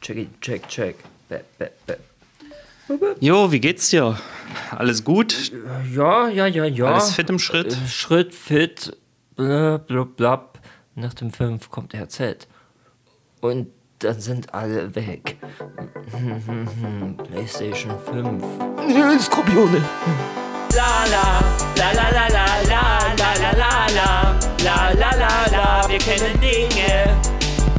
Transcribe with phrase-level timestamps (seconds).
[0.00, 0.96] Check it, check, check.
[1.28, 1.96] Bäh, bäh, bäh.
[3.20, 4.18] Jo, wie geht's dir?
[4.76, 5.52] Alles gut?
[5.94, 6.86] Ja, ja, ja, ja.
[6.86, 7.72] Alles fit im Schritt?
[7.72, 8.96] Äh, Schritt, fit,
[9.36, 10.58] blub, blub, blub.
[10.96, 12.48] Nach dem 5 kommt RZ.
[13.40, 13.68] Und
[14.00, 15.36] dann sind alle weg.
[17.30, 19.22] PlayStation 5.
[19.22, 19.80] Skorpione.
[20.74, 21.40] La la,
[21.76, 26.40] la la la la la la la la la la la la la Wir kennen
[26.40, 27.16] Dinge,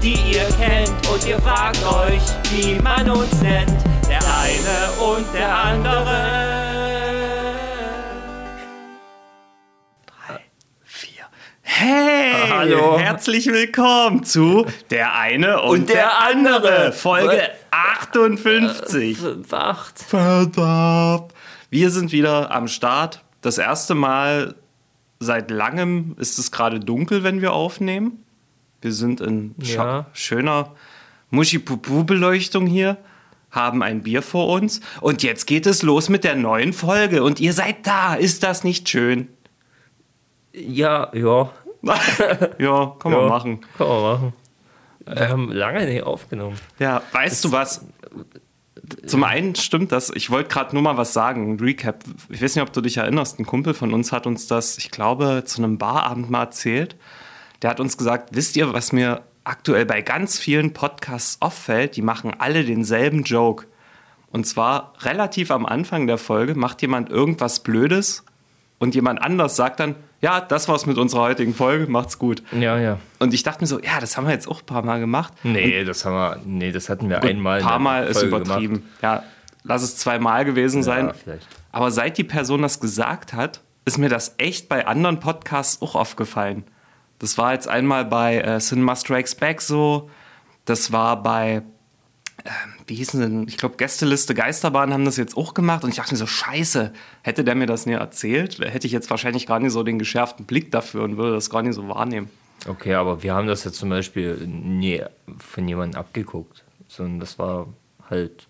[0.02, 3.72] die ihr kennt und ihr fragt euch, wie man uns nennt.
[4.09, 6.42] Der eine und der andere.
[10.84, 11.23] Vier.
[11.62, 12.50] Hey!
[12.50, 12.98] Hallo.
[12.98, 16.94] Herzlich willkommen zu Der eine und, Und der andere.
[16.94, 19.18] Folge 58.
[19.20, 20.00] Fünf, acht.
[20.00, 21.31] Verdammt.
[21.70, 23.23] Wir sind wieder am Start.
[23.42, 24.56] Das erste Mal
[25.20, 28.23] seit langem ist es gerade dunkel, wenn wir aufnehmen.
[28.81, 30.08] Wir sind in Ja.
[30.13, 30.73] schöner
[31.30, 32.98] Muschi-Pupu-Beleuchtung hier,
[33.52, 37.39] haben ein Bier vor uns und jetzt geht es los mit der neuen Folge und
[37.39, 38.16] ihr seid da.
[38.16, 39.28] Ist das nicht schön?
[40.53, 41.52] Ja, ja.
[42.59, 43.28] ja, kann man ja.
[43.28, 43.61] machen.
[43.78, 44.33] Kann man machen.
[45.06, 46.58] Wir haben lange nicht aufgenommen.
[46.80, 47.86] Ja, weißt du was?
[49.06, 50.11] Zum einen stimmt das.
[50.13, 52.03] Ich wollte gerade nur mal was sagen, ein Recap.
[52.30, 53.39] Ich weiß nicht, ob du dich erinnerst.
[53.39, 56.95] Ein Kumpel von uns hat uns das, ich glaube, zu einem Barabend mal erzählt.
[57.62, 61.95] Der hat uns gesagt, wisst ihr, was mir aktuell bei ganz vielen Podcasts auffällt?
[61.95, 63.66] Die machen alle denselben Joke.
[64.31, 68.23] Und zwar relativ am Anfang der Folge macht jemand irgendwas Blödes
[68.80, 72.44] und jemand anders sagt dann, ja, das war's mit unserer heutigen Folge, macht's gut.
[72.52, 72.98] Ja, ja.
[73.20, 75.34] Und ich dachte mir so, ja, das haben wir jetzt auch ein paar Mal gemacht.
[75.44, 77.56] Nee, das haben wir, nee, das hatten wir Gut, einmal.
[77.58, 78.75] Ein in paar Mal ist übertrieben.
[78.75, 78.90] gemacht.
[79.02, 79.23] Ja,
[79.64, 81.08] lass es zweimal gewesen sein.
[81.08, 81.48] Ja, vielleicht.
[81.72, 85.96] Aber seit die Person das gesagt hat, ist mir das echt bei anderen Podcasts auch
[85.96, 86.64] aufgefallen.
[87.22, 90.09] Das war jetzt einmal bei äh, Cinema Strikes Back so.
[90.66, 91.61] Das war bei,
[92.44, 92.52] ähm,
[92.88, 95.83] wie hießen denn, ich glaube, Gästeliste Geisterbahn haben das jetzt auch gemacht.
[95.83, 96.91] Und ich dachte mir so, scheiße,
[97.22, 100.47] hätte der mir das nie erzählt, hätte ich jetzt wahrscheinlich gar nicht so den geschärften
[100.47, 102.28] Blick dafür und würde das gar nicht so wahrnehmen.
[102.68, 105.03] Okay, aber wir haben das jetzt zum Beispiel nie
[105.38, 107.67] von jemandem abgeguckt, sondern das war
[108.09, 108.47] halt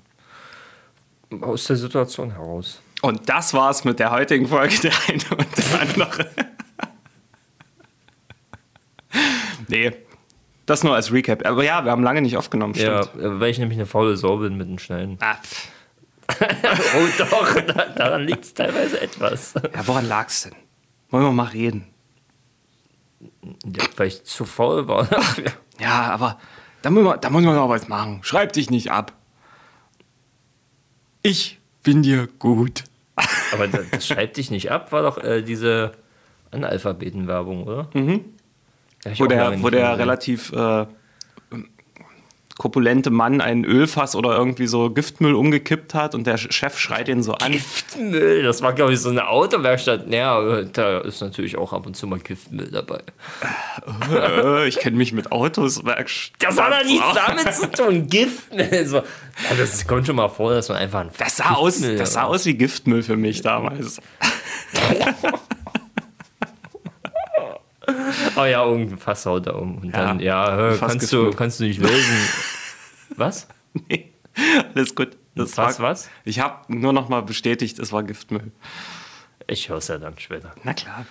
[1.42, 2.82] aus der Situation heraus.
[3.02, 6.30] Und das war's mit der heutigen Folge, der eine und der andere.
[9.72, 9.92] Nee,
[10.68, 11.46] das nur als Recap.
[11.46, 13.24] Aber ja, wir haben lange nicht aufgenommen, Ja, stimmt.
[13.24, 15.18] äh, weil ich nämlich eine faule Sau bin mit den Schnellen.
[15.22, 15.36] Ah.
[16.40, 19.54] Oh doch, da, daran liegt es teilweise etwas.
[19.56, 20.54] ja, woran lag's denn?
[21.10, 21.88] Wollen wir mal reden?
[23.66, 25.08] Ja, weil ich zu faul war.
[25.80, 26.40] Ja, aber
[26.84, 28.20] da muss man, da muss man noch was machen.
[28.24, 29.12] Schreib dich nicht ab.
[31.22, 32.84] Ich bin dir gut.
[33.52, 35.92] Aber das, das schreibt dich nicht ab, war doch äh, diese
[36.52, 37.90] Analphabetenwerbung, oder?
[37.94, 38.24] Mhm.
[39.18, 40.86] Wo der, wo der relativ äh,
[42.62, 47.24] korpulente Mann einen Ölfass oder irgendwie so Giftmüll umgekippt hat und der Chef schreit ihn
[47.24, 47.54] so an.
[47.54, 50.08] Giftmüll, das war, glaube ich, so eine Autowerkstatt.
[50.14, 53.02] Ja, da ist natürlich auch ab und zu mal Giftmüll dabei.
[54.12, 55.82] Äh, ich kenne mich mit Autos.
[56.38, 58.08] Das hat doch nichts damit zu tun.
[58.08, 58.86] Giftmüll.
[58.86, 58.98] So.
[58.98, 62.26] Ja, das kommt schon mal vor, dass man einfach ein Das sah, aus, das sah
[62.26, 64.00] aus wie Giftmüll für mich damals.
[68.36, 69.78] Oh ja, irgendein Fass haut da um.
[69.80, 72.16] Und dann, ja, hör, Fass kannst, du, kannst du nicht lösen.
[73.16, 73.48] Was?
[73.74, 74.12] Nee,
[74.74, 75.18] alles gut.
[75.36, 76.10] Das Fass war, was?
[76.26, 78.52] Ich habe nur noch mal bestätigt, es war Giftmüll.
[79.48, 80.54] Ich höre es ja dann später.
[80.64, 81.06] Na klar.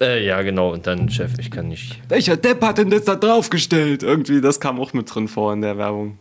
[0.00, 0.72] Äh, ja, genau.
[0.72, 2.00] Und dann, Chef, ich kann nicht.
[2.08, 4.02] Welcher Depp hat denn das da draufgestellt?
[4.02, 6.18] Irgendwie, das kam auch mit drin vor in der Werbung.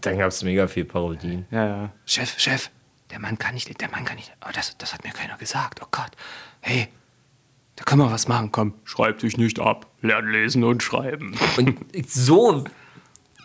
[0.00, 1.46] Dann gab es mega viel Parodien.
[1.50, 1.92] Ja, ja.
[2.04, 2.70] Chef, Chef,
[3.10, 4.32] der Mann kann nicht, der Mann kann nicht.
[4.44, 5.80] Oh, das, das hat mir keiner gesagt.
[5.82, 6.10] Oh Gott.
[6.60, 6.88] Hey,
[7.76, 8.50] da können wir was machen.
[8.52, 9.86] Komm, schreib dich nicht ab.
[10.00, 11.34] Lern lesen und schreiben.
[11.56, 11.78] Und
[12.10, 12.64] so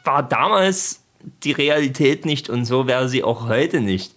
[0.03, 1.03] war damals
[1.44, 4.16] die Realität nicht und so wäre sie auch heute nicht.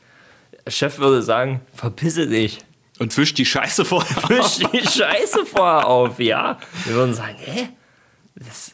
[0.65, 2.61] Der Chef würde sagen, verpisse dich.
[2.99, 4.17] Und wisch die Scheiße vorher.
[4.29, 6.59] Wisch die Scheiße vorher auf, ja.
[6.85, 7.69] Wir würden sagen, hä?
[8.37, 8.73] Das,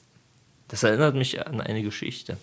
[0.68, 2.36] das erinnert mich an eine Geschichte.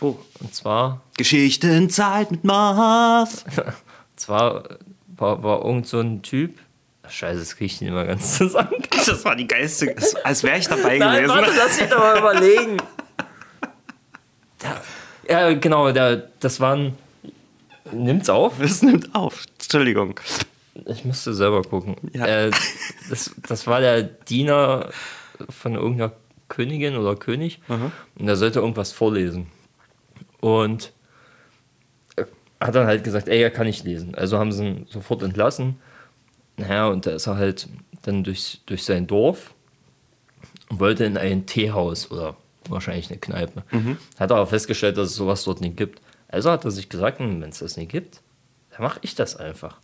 [0.00, 0.16] Oh.
[0.40, 3.44] Und zwar, Geschichtenzeit mit Mars.
[4.16, 4.64] zwar
[5.08, 6.58] war, war irgend so ein Typ.
[7.10, 8.76] Scheiße, das kriege ich nicht mehr ganz zusammen.
[9.06, 9.94] Das war die geilste.
[10.24, 11.34] Als wäre ich dabei Nein, gewesen.
[11.34, 12.76] warte, lass mich doch mal überlegen.
[14.58, 14.80] Da,
[15.28, 16.96] ja, genau, der, das waren.
[17.92, 18.60] Nimmt's auf?
[18.60, 19.44] Es nimmt auf.
[19.58, 20.20] Entschuldigung.
[20.86, 21.96] Ich müsste selber gucken.
[22.12, 22.26] Ja.
[22.26, 22.50] Äh,
[23.08, 24.90] das, das war der Diener
[25.48, 26.12] von irgendeiner
[26.48, 27.60] Königin oder König.
[27.68, 29.46] Und der sollte irgendwas vorlesen.
[30.40, 30.92] Und
[32.16, 32.26] er
[32.60, 34.14] hat dann halt gesagt, ey, er kann nicht lesen.
[34.14, 35.80] Also haben sie ihn sofort entlassen.
[36.60, 37.68] Naja, und da ist er halt
[38.02, 39.54] dann durch, durch sein Dorf
[40.68, 42.36] und wollte in ein Teehaus oder
[42.68, 43.64] wahrscheinlich eine Kneipe.
[44.18, 46.00] Hat aber festgestellt, dass es sowas dort nicht gibt.
[46.28, 48.20] Also hat er sich gesagt, hm, wenn es das nicht gibt,
[48.70, 49.78] dann mache ich das einfach.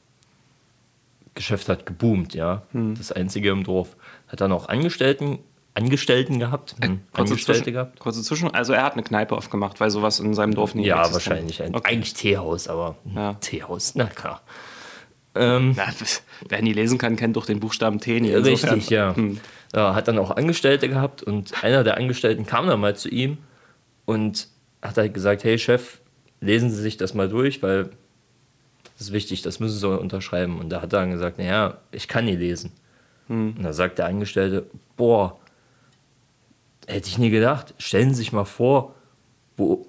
[1.34, 2.62] Geschäft hat geboomt, ja.
[2.73, 3.96] Das einzige im Dorf.
[4.29, 5.40] Hat dann auch Angestellten,
[5.75, 6.76] Angestellten gehabt.
[6.81, 7.99] Hm, Kurze, Angestellte Zwischen, gehabt.
[7.99, 8.55] kurze Zwischen.
[8.55, 11.14] Also er hat eine Kneipe aufgemacht, weil sowas in seinem Dorf nie Ja, existiert.
[11.26, 11.62] wahrscheinlich.
[11.62, 11.93] Ein, Okay.
[11.93, 13.34] Eigentlich Teehaus, aber hm, Ja.
[13.34, 14.40] Teehaus, na klar.
[15.38, 15.87] Ähm, Na,
[16.49, 18.33] wer nie lesen kann, kennt doch den Buchstaben T nie.
[18.33, 19.17] Richtig, Insofern- ja.
[19.17, 19.41] Hm.
[19.75, 19.94] ja.
[19.94, 23.38] Hat dann auch Angestellte gehabt und einer der Angestellten kam dann mal zu ihm
[24.05, 24.49] und
[24.83, 26.00] hat halt gesagt, hey Chef,
[26.41, 27.91] lesen Sie sich das mal durch, weil
[28.99, 30.59] das ist wichtig, das müssen Sie unterschreiben.
[30.59, 32.73] Und da hat er dann gesagt, naja, ich kann nie lesen.
[33.29, 34.67] Und da sagt der Angestellte,
[34.97, 35.37] boah,
[36.87, 38.94] hätte ich nie gedacht, stellen Sie sich mal vor,
[39.56, 39.87] wo,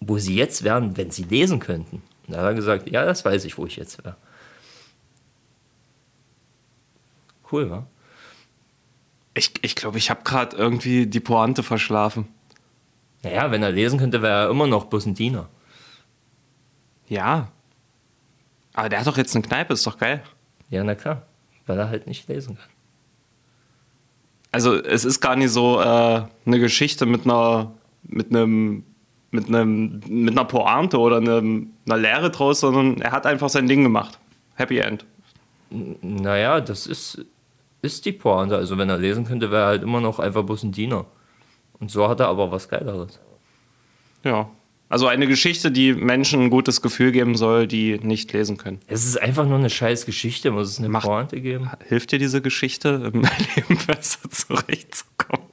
[0.00, 2.02] wo Sie jetzt wären, wenn Sie lesen könnten.
[2.26, 4.16] Und da hat er gesagt, ja, das weiß ich, wo ich jetzt wäre.
[7.50, 7.86] Cool, wa?
[9.34, 12.28] Ich glaube, ich, glaub, ich habe gerade irgendwie die Pointe verschlafen.
[13.22, 15.48] Naja, wenn er lesen könnte, wäre er immer noch bloß ein Diener.
[17.08, 17.48] Ja.
[18.74, 20.22] Aber der hat doch jetzt eine Kneipe, ist doch geil.
[20.70, 21.22] Ja, na klar,
[21.66, 22.68] weil er halt nicht lesen kann.
[24.50, 27.72] Also es ist gar nicht so äh, eine Geschichte mit einer
[28.04, 28.84] mit einem
[29.30, 33.66] mit einem mit einer Pointe oder einem, einer Lehre draus, sondern er hat einfach sein
[33.66, 34.18] Ding gemacht.
[34.54, 35.04] Happy End.
[35.70, 37.24] Naja, das ist,
[37.84, 38.56] ist die Pointe.
[38.56, 41.06] Also wenn er lesen könnte, wäre er halt immer noch einfach bloß ein Diener.
[41.78, 43.20] Und so hat er aber was Geileres.
[44.24, 44.48] Ja.
[44.88, 48.80] Also eine Geschichte, die Menschen ein gutes Gefühl geben soll, die nicht lesen können.
[48.86, 51.70] Es ist einfach nur eine scheiß Geschichte, muss es eine Macht- Pointe geben?
[51.88, 53.22] Hilft dir diese Geschichte, im
[53.56, 55.46] Leben besser zurechtzukommen?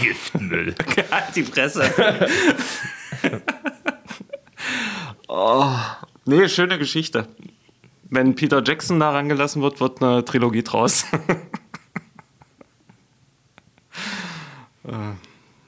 [0.00, 0.74] Giftmüll.
[1.10, 1.82] Halt die Fresse.
[5.28, 5.74] oh,
[6.24, 7.28] nee, schöne Geschichte.
[8.10, 11.04] Wenn Peter Jackson da rangelassen wird, wird eine Trilogie draus.
[14.84, 14.92] äh,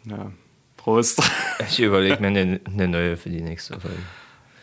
[0.05, 0.33] ja.
[0.77, 1.23] Prost.
[1.69, 3.99] Ich überlege mir eine, eine neue für die nächste Folge.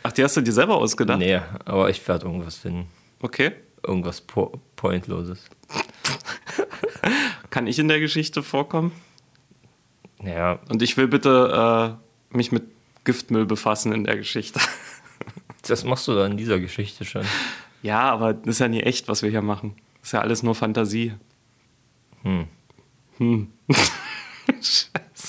[0.01, 1.19] Ach, die hast du dir selber ausgedacht?
[1.19, 2.88] Nee, aber ich werde irgendwas finden.
[3.21, 3.51] Okay.
[3.85, 5.45] Irgendwas po Pointloses.
[7.51, 8.94] Kann ich in der Geschichte vorkommen?
[10.19, 11.97] Naja, Und ich will bitte
[12.31, 12.63] äh, mich mit
[13.07, 14.59] Giftmüll befassen in der Geschichte.
[15.68, 17.24] das machst du da in dieser Geschichte schon.
[17.81, 19.75] Ja, aber das ist ja nie echt, was wir hier machen.
[20.00, 21.13] Das ist ja alles nur Fantasie.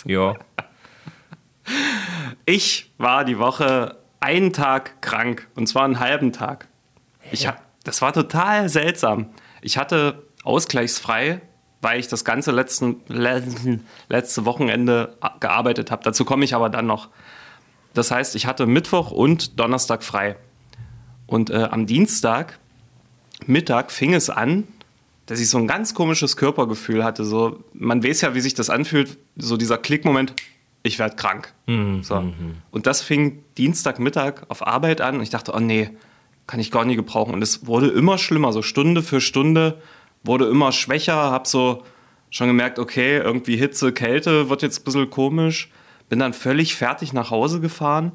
[0.05, 0.35] Ja.
[2.47, 6.69] Ich war die Woche einen Tag krank und zwar einen halben Tag.
[7.31, 7.49] Ich
[7.85, 9.31] das war total seltsam.
[9.61, 11.41] Ich hatte ausgleichsfrei,
[11.81, 13.03] weil ich das ganze letzten,
[14.09, 16.05] letzte Wochenende gearbeitet habe.
[16.05, 17.09] Dazu komme ich aber dann noch.
[17.95, 20.37] Das heißt, ich hatte Mittwoch und Donnerstag frei.
[21.27, 22.59] Und äh, am Dienstag
[23.47, 24.65] Mittag fing es an,
[25.27, 27.25] dass ich so ein ganz komisches Körpergefühl hatte.
[27.25, 30.35] So, man weiß ja, wie sich das anfühlt, so dieser Klickmoment,
[30.83, 31.53] ich werde krank.
[32.03, 32.15] so.
[32.71, 35.91] Und das fing Dienstagmittag auf Arbeit an und ich dachte, oh nee,
[36.47, 37.35] kann ich gar nicht gebrauchen.
[37.35, 39.81] Und es wurde immer schlimmer, so Stunde für Stunde
[40.25, 41.85] wurde immer schwächer, hab so
[42.31, 45.71] schon gemerkt, okay, irgendwie Hitze, Kälte wird jetzt ein bisschen komisch.
[46.09, 48.13] Bin dann völlig fertig nach Hause gefahren,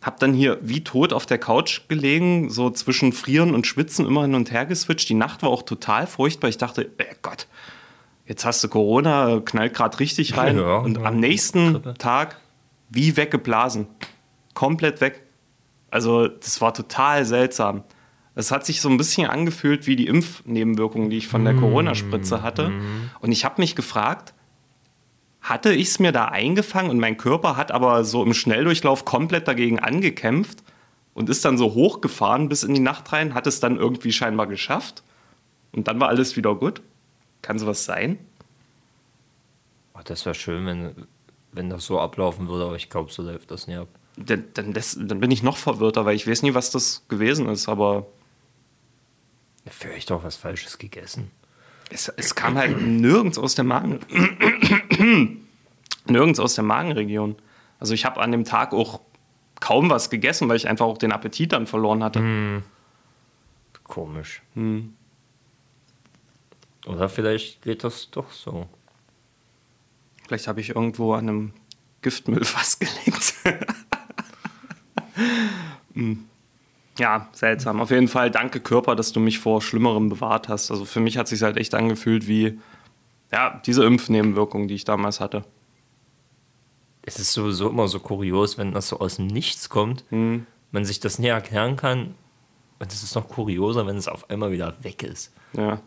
[0.00, 4.22] hab dann hier wie tot auf der Couch gelegen, so zwischen Frieren und Schwitzen immer
[4.22, 5.08] hin und her geswitcht.
[5.08, 6.48] Die Nacht war auch total furchtbar.
[6.48, 7.46] Ich dachte, äh Gott,
[8.26, 10.58] jetzt hast du Corona, knallt gerade richtig rein.
[10.58, 11.04] Ja, und ja.
[11.04, 11.82] am nächsten.
[11.98, 12.40] Tag
[12.90, 13.86] wie weggeblasen.
[14.54, 15.22] Komplett weg.
[15.90, 17.84] Also, das war total seltsam.
[18.34, 21.60] Es hat sich so ein bisschen angefühlt wie die Impfnebenwirkungen, die ich von der Mm,
[21.60, 22.70] Corona-Spritze hatte.
[23.20, 24.32] Und ich habe mich gefragt,
[25.48, 29.48] hatte ich es mir da eingefangen und mein Körper hat aber so im Schnelldurchlauf komplett
[29.48, 30.62] dagegen angekämpft
[31.14, 34.46] und ist dann so hochgefahren bis in die Nacht rein, hat es dann irgendwie scheinbar
[34.46, 35.02] geschafft
[35.72, 36.82] und dann war alles wieder gut.
[37.40, 38.18] Kann sowas sein?
[39.94, 41.06] Oh, das wäre schön, wenn,
[41.52, 43.88] wenn das so ablaufen würde, aber ich glaube, so läuft das nie ab.
[44.16, 47.48] Dann, dann, das, dann bin ich noch verwirrter, weil ich weiß nie, was das gewesen
[47.48, 48.06] ist, aber
[49.70, 51.30] vielleicht doch was Falsches gegessen.
[51.90, 54.00] es, es kam halt nirgends aus der Magen.
[56.06, 57.36] nirgends aus der Magenregion.
[57.80, 59.00] Also ich habe an dem Tag auch
[59.60, 62.62] kaum was gegessen, weil ich einfach auch den Appetit dann verloren hatte.
[63.84, 64.42] Komisch.
[66.86, 68.66] Oder vielleicht geht das doch so.
[70.26, 71.52] Vielleicht habe ich irgendwo an einem
[72.02, 73.34] Giftmüllfass gelegt.
[75.94, 76.26] Hm.
[76.96, 77.80] ja, seltsam.
[77.80, 80.70] Auf jeden Fall danke Körper, dass du mich vor Schlimmerem bewahrt hast.
[80.70, 82.60] Also für mich hat es sich halt echt angefühlt wie
[83.32, 85.44] ja, diese Impfnebenwirkung, die ich damals hatte.
[87.02, 91.00] Es ist sowieso immer so kurios, wenn das so aus dem Nichts kommt, man sich
[91.00, 92.14] das nie erklären kann.
[92.78, 95.32] Und es ist noch kurioser, wenn es auf einmal wieder weg ist.
[95.52, 95.80] Ja,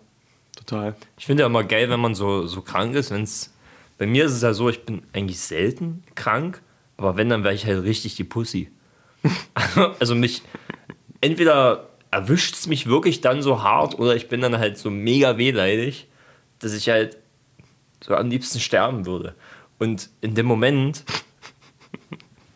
[0.55, 0.95] total.
[1.17, 3.11] Ich finde ja immer geil, wenn man so, so krank ist.
[3.11, 3.53] Wenn's,
[3.97, 6.61] bei mir ist es ja so, ich bin eigentlich selten krank,
[6.97, 8.71] aber wenn, dann wäre ich halt richtig die Pussy.
[9.99, 10.41] also mich,
[11.21, 15.37] entweder erwischt es mich wirklich dann so hart oder ich bin dann halt so mega
[15.37, 16.07] wehleidig,
[16.59, 17.17] dass ich halt
[18.03, 19.35] so am liebsten sterben würde.
[19.79, 21.03] Und in dem Moment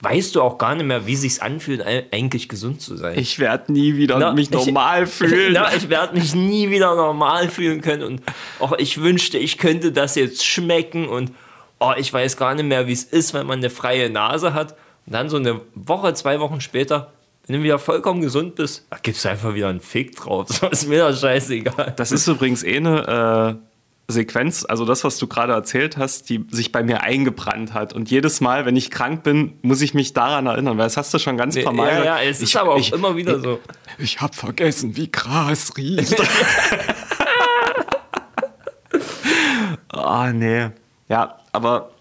[0.02, 3.18] weißt du auch gar nicht mehr, wie sich's anfühlt, eigentlich gesund zu sein.
[3.18, 5.54] Ich werde nie wieder Na, mich normal ich, fühlen.
[5.54, 8.04] Na, ich werde mich nie wieder normal fühlen können.
[8.04, 8.22] Und
[8.60, 11.32] auch ich wünschte, ich könnte das jetzt schmecken und
[11.80, 14.74] oh, ich weiß gar nicht mehr, wie es ist, wenn man eine freie Nase hat.
[15.08, 17.12] Und dann so eine Woche, zwei Wochen später,
[17.48, 20.48] wenn du wieder vollkommen gesund bist, da gibst du einfach wieder einen Fick drauf.
[20.62, 21.94] Das ist mir doch scheißegal.
[21.96, 23.58] Das ist übrigens eh eine.
[23.62, 23.75] Äh
[24.08, 27.94] Sequenz, also das, was du gerade erzählt hast, die sich bei mir eingebrannt hat.
[27.94, 31.14] Und jedes Mal, wenn ich krank bin, muss ich mich daran erinnern, weil das hast
[31.14, 31.90] du schon ganz paar Mal.
[31.90, 33.60] Ja, ja, es ich, ist aber auch ich, immer wieder so.
[33.98, 36.16] Ich, ich habe vergessen, wie Gras riecht.
[39.96, 40.70] Ah, oh, nee.
[41.08, 41.92] Ja, aber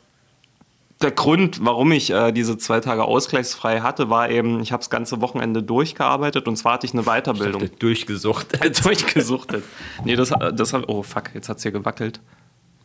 [1.04, 4.88] der Grund, warum ich äh, diese zwei Tage ausgleichsfrei hatte, war eben, ich habe das
[4.88, 7.62] ganze Wochenende durchgearbeitet und zwar hatte ich eine Weiterbildung.
[7.62, 8.78] Ich dachte, durchgesuchtet.
[8.84, 9.64] durchgesuchtet.
[10.04, 10.88] Nee, das, das hat.
[10.88, 12.20] Oh fuck, jetzt hat es hier gewackelt.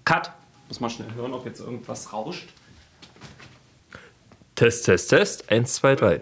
[0.03, 0.31] Cut!
[0.67, 2.49] Muss mal schnell hören, ob jetzt irgendwas rauscht.
[4.53, 5.49] Test, Test, Test.
[5.49, 6.21] Eins, zwei, drei.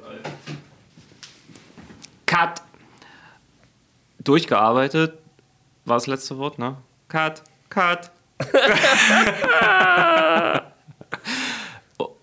[2.27, 2.61] Cut!
[4.19, 5.17] Durchgearbeitet.
[5.85, 6.77] War das letzte Wort, ne?
[7.07, 8.11] Cut, cut.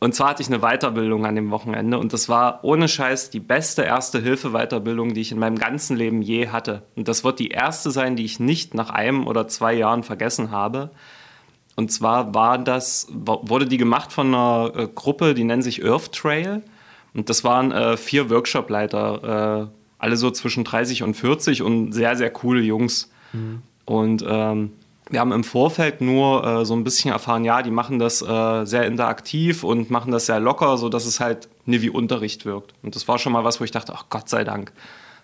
[0.05, 3.41] Und zwar hatte ich eine Weiterbildung an dem Wochenende und das war ohne Scheiß die
[3.41, 6.83] beste Erste-Hilfe-Weiterbildung, die ich in meinem ganzen Leben je hatte.
[6.95, 10.51] Und das wird die erste sein, die ich nicht nach einem oder zwei Jahren vergessen
[10.51, 10.91] habe.
[11.75, 16.13] Und zwar war das, wurde die gemacht von einer äh, Gruppe, die nennt sich Earth
[16.13, 16.61] Trail.
[17.15, 22.15] Und das waren äh, vier Workshopleiter, äh, alle so zwischen 30 und 40 und sehr,
[22.17, 23.11] sehr coole Jungs.
[23.33, 23.63] Mhm.
[23.87, 24.73] Und ähm,
[25.15, 28.65] wir haben im Vorfeld nur äh, so ein bisschen erfahren, ja, die machen das äh,
[28.65, 32.75] sehr interaktiv und machen das sehr locker, sodass es halt nie wie Unterricht wirkt.
[32.83, 34.73] Und das war schon mal was, wo ich dachte, ach Gott sei Dank.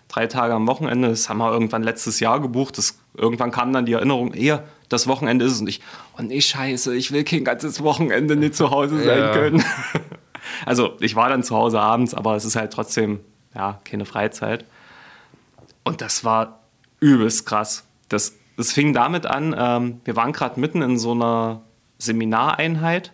[0.07, 2.77] Drei Tage am Wochenende, das haben wir irgendwann letztes Jahr gebucht.
[2.77, 5.61] Das, irgendwann kam dann die Erinnerung, eher das Wochenende ist es.
[5.61, 5.81] Und ich,
[6.17, 9.31] oh nee, scheiße, ich will kein ganzes Wochenende nicht zu Hause sein ja.
[9.33, 9.63] können.
[10.65, 13.19] also ich war dann zu Hause abends, aber es ist halt trotzdem,
[13.53, 14.65] ja, keine Freizeit.
[15.83, 16.59] Und das war
[16.99, 17.83] übelst krass.
[18.09, 21.61] Das es fing damit an, ähm, wir waren gerade mitten in so einer
[21.97, 23.11] Seminareinheit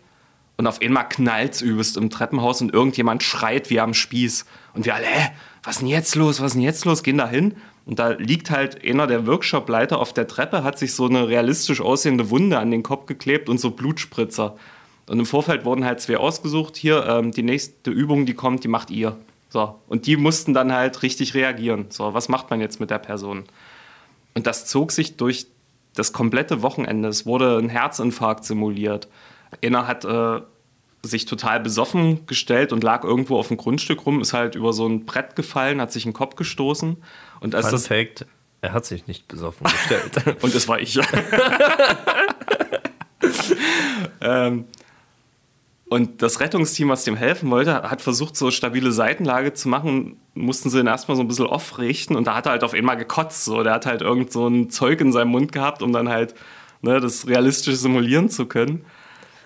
[0.57, 4.45] und auf einmal knallt es übelst im Treppenhaus und irgendjemand schreit wie am Spieß.
[4.73, 5.29] Und wir alle, hä,
[5.63, 7.55] was ist denn jetzt los, was ist denn jetzt los, gehen da hin.
[7.85, 11.79] Und da liegt halt einer der Workshopleiter auf der Treppe, hat sich so eine realistisch
[11.79, 14.57] aussehende Wunde an den Kopf geklebt und so Blutspritzer.
[15.07, 16.75] Und im Vorfeld wurden halt zwei ausgesucht.
[16.75, 19.15] Hier, ähm, die nächste Übung, die kommt, die macht ihr.
[19.49, 19.75] So.
[19.87, 21.85] Und die mussten dann halt richtig reagieren.
[21.89, 23.45] So, was macht man jetzt mit der Person?
[24.37, 25.47] Und das zog sich durch
[25.95, 27.09] das komplette Wochenende.
[27.09, 29.07] Es wurde ein Herzinfarkt simuliert.
[29.63, 30.41] Einer hat äh,
[31.01, 34.85] sich total besoffen gestellt und lag irgendwo auf dem Grundstück rum, ist halt über so
[34.85, 36.97] ein Brett gefallen, hat sich den Kopf gestoßen.
[37.39, 38.27] Und als Fun das Fact,
[38.61, 40.37] er hat sich nicht besoffen gestellt.
[40.43, 40.99] und das war ich.
[44.21, 44.65] ähm,
[45.89, 50.17] und das Rettungsteam, was dem helfen wollte, hat versucht, so stabile Seitenlage zu machen.
[50.33, 52.97] Mussten sie ihn erstmal so ein bisschen aufrichten und da hat er halt auf einmal
[52.97, 53.45] gekotzt.
[53.45, 53.63] So.
[53.63, 56.35] Der hat halt irgend so ein Zeug in seinem Mund gehabt, um dann halt
[56.81, 58.85] ne, das realistisch simulieren zu können.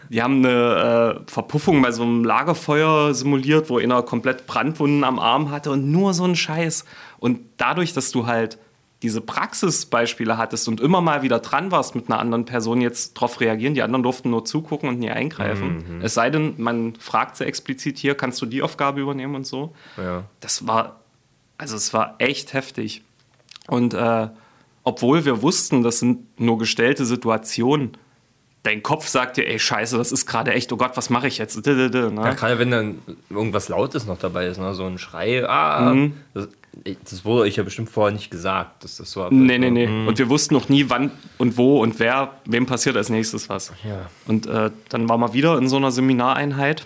[0.09, 5.19] Die haben eine äh, Verpuffung bei so einem Lagerfeuer simuliert, wo einer komplett Brandwunden am
[5.19, 6.85] Arm hatte und nur so ein Scheiß.
[7.19, 8.57] Und dadurch, dass du halt
[9.03, 13.39] diese Praxisbeispiele hattest und immer mal wieder dran warst mit einer anderen Person jetzt darauf
[13.39, 13.73] reagieren.
[13.73, 15.97] Die anderen durften nur zugucken und nie eingreifen.
[15.97, 16.01] Mhm.
[16.01, 19.73] Es sei denn, man fragt sie explizit hier, kannst du die Aufgabe übernehmen und so.
[19.97, 20.25] Ja.
[20.39, 20.99] Das war,
[21.57, 23.03] also es war echt heftig.
[23.67, 24.27] Und äh,
[24.83, 27.97] obwohl wir wussten, das sind nur gestellte Situationen,
[28.63, 31.37] dein Kopf sagt dir, ey, scheiße, das ist gerade echt, oh Gott, was mache ich
[31.37, 31.65] jetzt?
[31.65, 32.11] Ne?
[32.15, 32.99] Ja, gerade wenn dann
[33.29, 34.73] irgendwas Lautes noch dabei ist, ne?
[34.73, 36.13] so ein Schrei, ah, mhm.
[36.33, 36.47] das,
[37.09, 39.43] das wurde euch ja bestimmt vorher nicht gesagt, dass das so abläuft.
[39.43, 39.87] Nee, nee, nee.
[39.87, 40.07] Mhm.
[40.07, 43.73] Und wir wussten noch nie, wann und wo und wer, wem passiert als nächstes was.
[43.83, 44.09] Ja.
[44.27, 46.85] Und äh, dann waren wir wieder in so einer Seminareinheit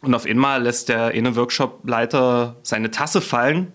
[0.00, 3.72] und auf einmal lässt der eine Workshop-Leiter seine Tasse fallen,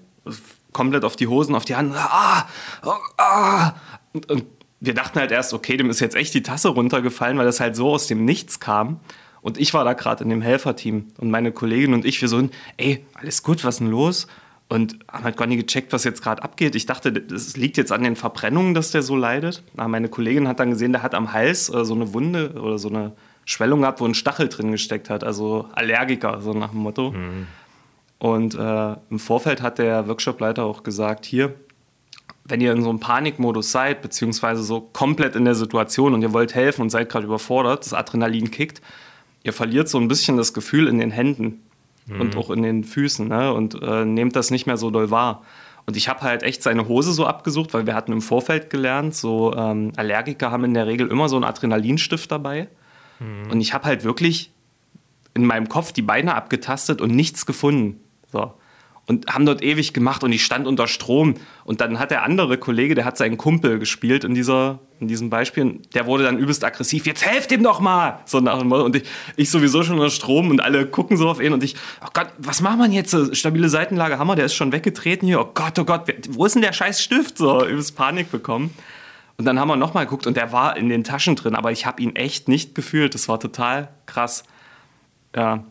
[0.71, 1.93] komplett auf die Hosen, auf die Hand.
[1.95, 2.47] Ah,
[2.85, 3.73] oh, ah.
[4.13, 4.45] Und, und
[4.79, 7.75] wir dachten halt erst, okay, dem ist jetzt echt die Tasse runtergefallen, weil das halt
[7.75, 8.99] so aus dem Nichts kam.
[9.41, 12.49] Und ich war da gerade in dem Helferteam und meine Kollegin und ich, wir so,
[12.77, 14.27] ey, alles gut, was ist denn los?
[14.67, 16.75] Und haben halt gar nicht gecheckt, was jetzt gerade abgeht.
[16.75, 19.63] Ich dachte, das liegt jetzt an den Verbrennungen, dass der so leidet.
[19.75, 22.77] Aber meine Kollegin hat dann gesehen, der hat am Hals äh, so eine Wunde oder
[22.77, 23.13] so eine
[23.45, 25.23] Schwellung gehabt, wo ein Stachel drin gesteckt hat.
[25.23, 27.11] Also Allergiker, so nach dem Motto.
[27.11, 27.47] Mhm.
[28.19, 31.55] Und äh, im Vorfeld hat der Workshopleiter auch gesagt, hier,
[32.49, 36.33] wenn ihr in so einem Panikmodus seid, beziehungsweise so komplett in der Situation und ihr
[36.33, 38.81] wollt helfen und seid gerade überfordert, das Adrenalin kickt,
[39.43, 41.61] ihr verliert so ein bisschen das Gefühl in den Händen
[42.07, 42.21] mhm.
[42.21, 43.53] und auch in den Füßen ne?
[43.53, 45.43] und äh, nehmt das nicht mehr so doll wahr.
[45.85, 49.15] Und ich habe halt echt seine Hose so abgesucht, weil wir hatten im Vorfeld gelernt,
[49.15, 52.67] so ähm, Allergiker haben in der Regel immer so einen Adrenalinstift dabei.
[53.19, 53.51] Mhm.
[53.51, 54.51] Und ich habe halt wirklich
[55.33, 57.99] in meinem Kopf die Beine abgetastet und nichts gefunden.
[58.31, 58.53] So
[59.09, 61.33] und haben dort ewig gemacht und ich stand unter Strom.
[61.63, 65.31] Und dann hat der andere Kollege, der hat seinen Kumpel gespielt in, dieser, in diesem
[65.31, 68.19] Beispiel, der wurde dann übelst aggressiv, jetzt helft ihm doch mal!
[68.25, 69.03] So nach dem Und ich,
[69.35, 71.75] ich sowieso schon unter Strom und alle gucken so auf ihn und ich,
[72.05, 73.35] oh Gott, was macht man jetzt?
[73.35, 75.41] Stabile Seitenlage, Hammer, der ist schon weggetreten hier.
[75.41, 77.39] Oh Gott, oh Gott, wo ist denn der scheiß Stift?
[77.39, 78.75] So, übelst Panik bekommen.
[79.37, 81.87] Und dann haben wir nochmal geguckt und der war in den Taschen drin, aber ich
[81.87, 83.15] habe ihn echt nicht gefühlt.
[83.15, 84.43] Das war total krass.
[85.35, 85.63] Ja,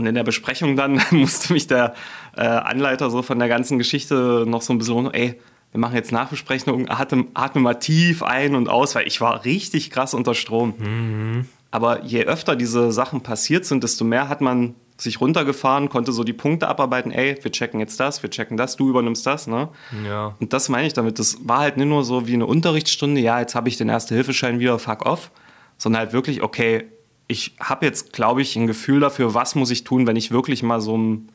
[0.00, 1.94] und in der Besprechung dann musste mich der
[2.36, 5.38] äh, Anleiter so von der ganzen Geschichte noch so ein bisschen, ey,
[5.72, 9.90] wir machen jetzt Nachbesprechung, atme, atme mal tief ein und aus, weil ich war richtig
[9.90, 10.74] krass unter Strom.
[10.78, 11.48] Mhm.
[11.70, 16.24] Aber je öfter diese Sachen passiert sind, desto mehr hat man sich runtergefahren, konnte so
[16.24, 19.68] die Punkte abarbeiten, ey, wir checken jetzt das, wir checken das, du übernimmst das, ne?
[20.04, 20.34] Ja.
[20.40, 21.18] Und das meine ich damit.
[21.18, 24.58] Das war halt nicht nur so wie eine Unterrichtsstunde, ja, jetzt habe ich den Erste-Hilfeschein
[24.58, 25.30] wieder, fuck off,
[25.78, 26.84] sondern halt wirklich, okay,
[27.30, 30.64] ich habe jetzt, glaube ich, ein Gefühl dafür, was muss ich tun, wenn ich wirklich
[30.64, 31.28] mal so einem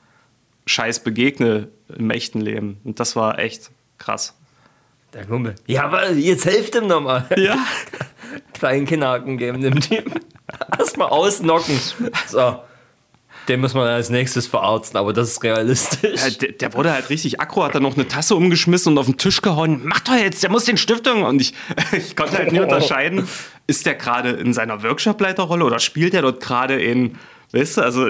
[0.66, 2.82] Scheiß begegne im echten Leben.
[2.84, 4.36] Und das war echt krass.
[5.14, 5.56] Der Kumpel.
[5.68, 7.30] Ja, aber jetzt helft ihm nochmal.
[7.38, 7.58] Ja.
[8.54, 10.04] Kleinen Kinderhaken geben dem Team.
[10.78, 11.80] Erstmal ausnocken.
[12.28, 12.60] So.
[13.48, 16.20] Den muss man als nächstes verarzten, aber das ist realistisch.
[16.24, 19.06] Ja, der, der, wurde halt richtig aggro, hat dann noch eine Tasse umgeschmissen und auf
[19.06, 19.82] den Tisch gehauen.
[19.84, 21.24] Mach doch jetzt, der muss den Stiftung.
[21.24, 21.54] Und ich,
[21.92, 23.28] ich konnte halt nie unterscheiden,
[23.68, 27.18] ist der gerade in seiner Workshop-Leiterrolle oder spielt er dort gerade in,
[27.52, 28.10] weißt du, also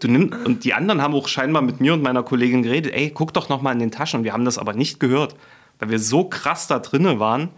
[0.00, 3.10] du nimmst, und die anderen haben auch scheinbar mit mir und meiner Kollegin geredet, ey,
[3.10, 4.18] guck doch noch mal in den Taschen.
[4.18, 5.34] Und wir haben das aber nicht gehört,
[5.78, 7.48] weil wir so krass da drinne waren.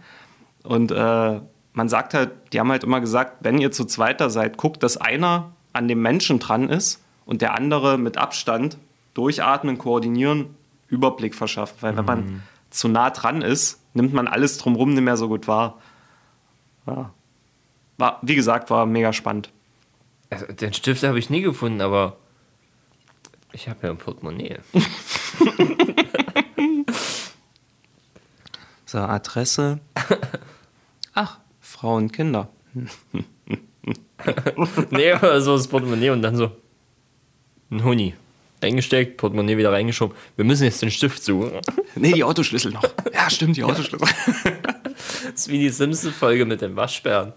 [0.63, 1.39] Und äh,
[1.73, 4.95] man sagt halt, die haben halt immer gesagt, wenn ihr zu zweiter seid, guckt, dass
[4.95, 8.79] einer an dem Menschen dran ist und der andere mit Abstand
[9.13, 10.55] durchatmen, koordinieren,
[10.87, 11.77] Überblick verschaffen.
[11.81, 12.41] Weil wenn man mhm.
[12.69, 15.79] zu nah dran ist, nimmt man alles drumherum nicht mehr so gut wahr.
[16.87, 17.11] Ja.
[17.97, 19.51] War, wie gesagt, war mega spannend.
[20.29, 22.15] Also, den Stift habe ich nie gefunden, aber
[23.51, 24.59] ich habe ja ein Portemonnaie.
[28.85, 29.79] so, Adresse.
[31.13, 32.47] Ach, Frauen, Kinder.
[34.91, 36.51] nee, aber so das Portemonnaie und dann so
[37.69, 38.13] ein Huni.
[38.61, 40.15] Eingesteckt, Portemonnaie wieder reingeschoben.
[40.35, 41.51] Wir müssen jetzt den Stift suchen.
[41.99, 42.83] Nee, die Autoschlüssel noch.
[43.11, 44.07] Ja, stimmt, die Autoschlüssel.
[44.93, 47.33] das ist wie die Simpsons-Folge mit den Waschbären.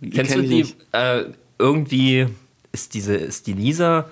[0.00, 0.66] Die Kennst du die?
[0.90, 2.26] Äh, irgendwie
[2.72, 4.10] ist diese ist die Lisa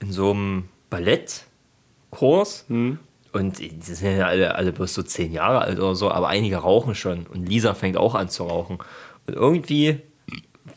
[0.00, 2.98] in so einem Ballettkurs hm.
[3.32, 6.58] und die sind ja alle, alle bloß so zehn Jahre alt oder so, aber einige
[6.58, 8.78] rauchen schon und Lisa fängt auch an zu rauchen.
[9.26, 10.00] Und irgendwie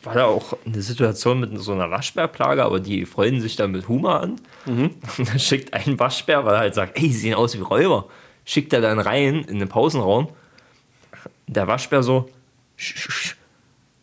[0.04, 3.88] war da auch eine Situation mit so einer Waschbärplage, aber die freuen sich dann mit
[3.88, 4.36] Humor an.
[4.66, 4.92] Mhm.
[5.18, 8.08] Und dann schickt ein Waschbär, weil er halt sagt, ey, sie sehen aus wie Räuber,
[8.46, 10.30] schickt er dann rein in den Pausenraum.
[11.48, 12.30] Der Waschbär so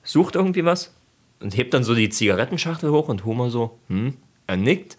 [0.02, 0.94] sucht irgendwie was
[1.40, 4.16] und hebt dann so die Zigarettenschachtel hoch und Homer so, hm,
[4.46, 4.96] er nickt.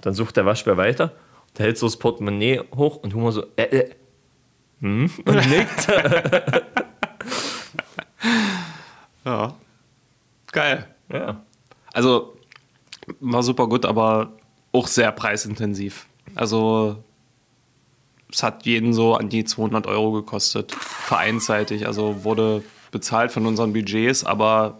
[0.00, 1.12] Dann sucht der Waschbär weiter
[1.48, 3.90] und hält so das Portemonnaie hoch und Homer so, äh, äh,
[4.80, 5.86] hm, und nickt.
[9.24, 9.54] ja.
[10.54, 10.86] Geil.
[11.12, 11.42] Ja.
[11.92, 12.36] Also
[13.18, 14.32] war super gut, aber
[14.72, 16.06] auch sehr preisintensiv.
[16.36, 17.02] Also
[18.30, 21.86] es hat jeden so an die 200 Euro gekostet, vereinsseitig.
[21.86, 22.62] Also wurde
[22.92, 24.78] bezahlt von unseren Budgets, aber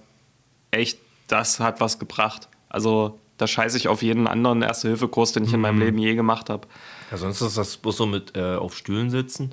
[0.71, 2.49] echt, das hat was gebracht.
[2.69, 5.83] Also da scheiße ich auf jeden anderen Erste-Hilfe-Kurs, den ich in meinem mhm.
[5.83, 6.69] Leben je gemacht habe.
[7.11, 9.53] Ja, sonst ist das bloß so mit äh, auf Stühlen sitzen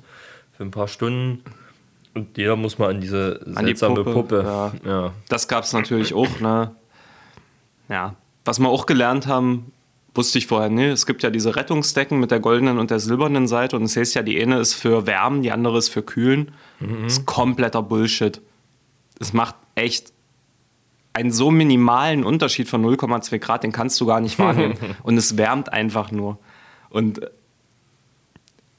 [0.56, 1.42] für ein paar Stunden.
[2.14, 4.12] Und jeder muss mal an diese an seltsame Puppe.
[4.12, 4.42] Puppe.
[4.44, 4.72] Ja.
[4.84, 5.12] ja.
[5.28, 6.40] Das gab es natürlich auch.
[6.40, 6.74] Ne?
[7.88, 8.16] Ja.
[8.44, 9.72] Was wir auch gelernt haben,
[10.14, 10.90] wusste ich vorher nicht.
[10.90, 13.76] Es gibt ja diese Rettungsdecken mit der goldenen und der silbernen Seite.
[13.76, 16.52] Und es heißt ja, die eine ist für Wärmen, die andere ist für Kühlen.
[16.80, 17.04] Mhm.
[17.04, 18.40] Das ist kompletter Bullshit.
[19.18, 20.12] Es macht echt
[21.14, 24.76] einen so minimalen Unterschied von 0,2 Grad, den kannst du gar nicht wahrnehmen.
[25.02, 26.38] und es wärmt einfach nur.
[26.90, 27.20] Und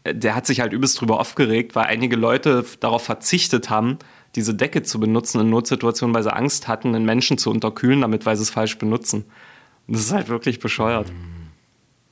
[0.06, 4.00] der hat sich halt übelst drüber aufgeregt, weil einige Leute darauf verzichtet haben,
[4.36, 8.26] diese Decke zu benutzen in Notsituationen, weil sie Angst hatten, einen Menschen zu unterkühlen, damit
[8.26, 9.26] weil sie es falsch benutzen.
[9.88, 11.12] Und das ist halt wirklich bescheuert.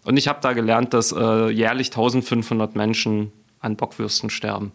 [0.03, 4.71] Und ich habe da gelernt, dass äh, jährlich 1500 Menschen an Bockwürsten sterben.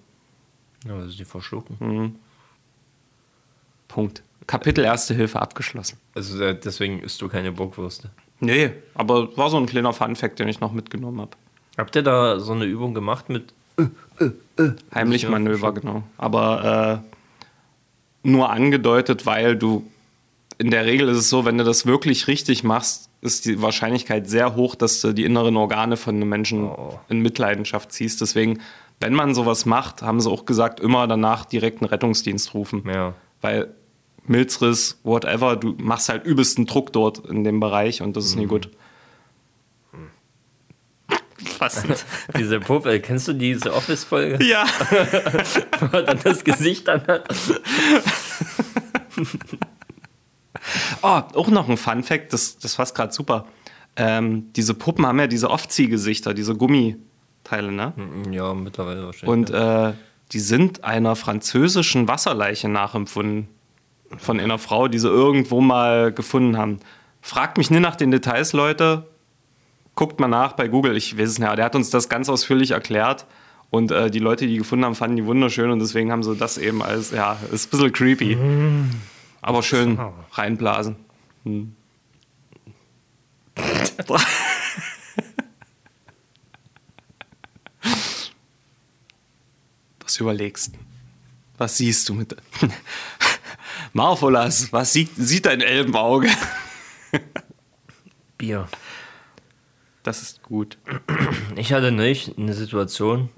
[0.86, 1.76] Ja, das ist die verschlucken.
[1.80, 2.14] Mhm.
[3.88, 4.22] Punkt.
[4.46, 5.98] Kapitel Erste Hilfe abgeschlossen.
[6.14, 8.10] Also äh, deswegen isst du keine Bockwürste?
[8.38, 11.36] Nee, aber war so ein kleiner Funfact, den ich noch mitgenommen habe.
[11.76, 13.52] Habt ihr da so eine Übung gemacht mit
[14.94, 16.02] Heimlich Manöver, genau.
[16.16, 17.02] Aber
[18.24, 19.84] äh, nur angedeutet, weil du
[20.58, 24.28] in der Regel ist es so, wenn du das wirklich richtig machst, ist die Wahrscheinlichkeit
[24.28, 26.98] sehr hoch, dass du die inneren Organe von einem Menschen Oh.
[27.10, 28.22] in Mitleidenschaft ziehst.
[28.22, 28.60] Deswegen,
[29.00, 32.84] wenn man sowas macht, haben sie auch gesagt, immer danach direkt einen Rettungsdienst rufen.
[32.88, 33.12] Ja.
[33.42, 33.68] Weil
[34.26, 38.40] Milzriss, whatever, du machst halt übelsten Druck dort in dem Bereich und das ist Mhm.
[38.40, 38.70] nie gut.
[41.58, 41.84] Was?
[42.38, 44.64] Diese Puppe, kennst du diese Office-Folge, ja.
[45.80, 47.28] wo er dann das Gesicht an hat?
[51.00, 53.46] Oh, auch noch ein Fun Fact, das, das war gerade super.
[53.94, 57.92] Ähm, diese Puppen haben ja diese Aufziehgesichter, diese Gummiteile, ne?
[58.32, 59.28] Ja, mittlerweile wahrscheinlich.
[59.28, 59.92] Und äh,
[60.32, 63.48] die sind einer französischen Wasserleiche nachempfunden.
[64.18, 66.80] Von einer Frau, die sie irgendwo mal gefunden haben.
[67.20, 69.06] Fragt mich nie nach den Details, Leute.
[69.96, 70.96] Guckt mal nach bei Google.
[70.96, 71.48] Ich weiß es nicht.
[71.48, 73.26] aber Der hat uns das ganz ausführlich erklärt.
[73.70, 75.70] Und äh, die Leute, die gefunden haben, fanden die wunderschön.
[75.70, 78.38] Und deswegen haben sie das eben als, ja, ist ein bisschen creepy.
[79.42, 79.98] Aber schön
[80.32, 80.96] reinblasen.
[81.44, 81.74] Hm.
[90.00, 90.78] Was überlegst du?
[91.58, 92.36] Was siehst du mit.
[93.94, 96.28] Marfolas, was sieht, sieht dein Elbenauge?
[98.36, 98.68] Bier.
[100.06, 100.78] Das ist gut.
[101.56, 103.28] Ich hatte neulich eine Situation,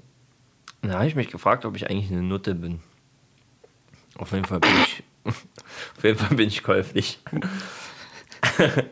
[0.83, 2.79] da habe ich mich gefragt, ob ich eigentlich eine Nutte bin.
[4.19, 7.21] Auf jeden Fall bin ich, auf jeden Fall bin ich käuflich.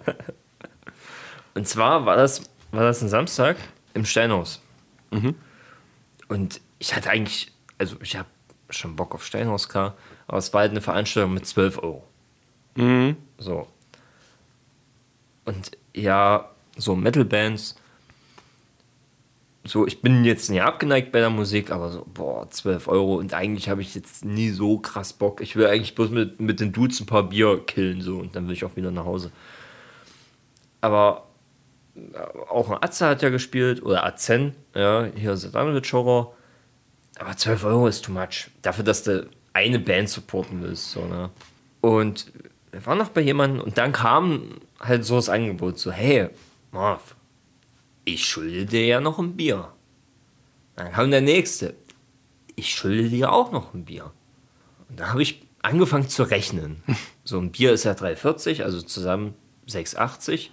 [1.53, 3.57] Und zwar war das, war das ein Samstag
[3.93, 4.59] im Steinhaus.
[6.29, 8.27] Und ich hatte eigentlich, also ich habe
[8.71, 12.03] schon Bock auf Steinhaus, klar, aber es war halt eine Veranstaltung mit 12 Euro.
[13.37, 13.67] So.
[15.45, 17.75] Und ja, so Metal-Bands,
[19.67, 23.33] so, ich bin jetzt nicht abgeneigt bei der Musik, aber so, boah, 12 Euro und
[23.33, 25.41] eigentlich habe ich jetzt nie so krass Bock.
[25.41, 28.47] Ich will eigentlich bloß mit, mit den Dudes ein paar Bier killen, so, und dann
[28.47, 29.31] will ich auch wieder nach Hause.
[30.79, 31.27] Aber
[31.95, 32.17] äh,
[32.49, 36.33] auch ein Atze hat ja gespielt, oder Azen, ja, hier Sadanovic Horror.
[37.19, 38.49] Aber 12 Euro ist too much.
[38.61, 41.29] Dafür, dass du eine Band supporten willst, so, ne?
[41.81, 42.31] Und
[42.71, 46.29] wir waren noch bei jemandem und dann kam halt so das Angebot, so, hey,
[46.77, 47.15] Marv,
[48.05, 49.73] ich schulde dir ja noch ein Bier.
[50.75, 51.73] Dann kam der nächste,
[52.55, 54.11] ich schulde dir auch noch ein Bier.
[54.87, 56.83] Und da habe ich angefangen zu rechnen.
[57.23, 59.33] So ein Bier ist ja 3,40, also zusammen
[59.67, 60.51] 6,80.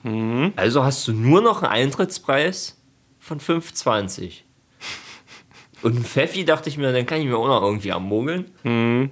[0.57, 2.81] Also hast du nur noch einen Eintrittspreis
[3.21, 4.41] von 5,20.
[5.83, 8.51] Und ein Pfeffi dachte ich mir, dann kann ich mir auch noch irgendwie ermogeln.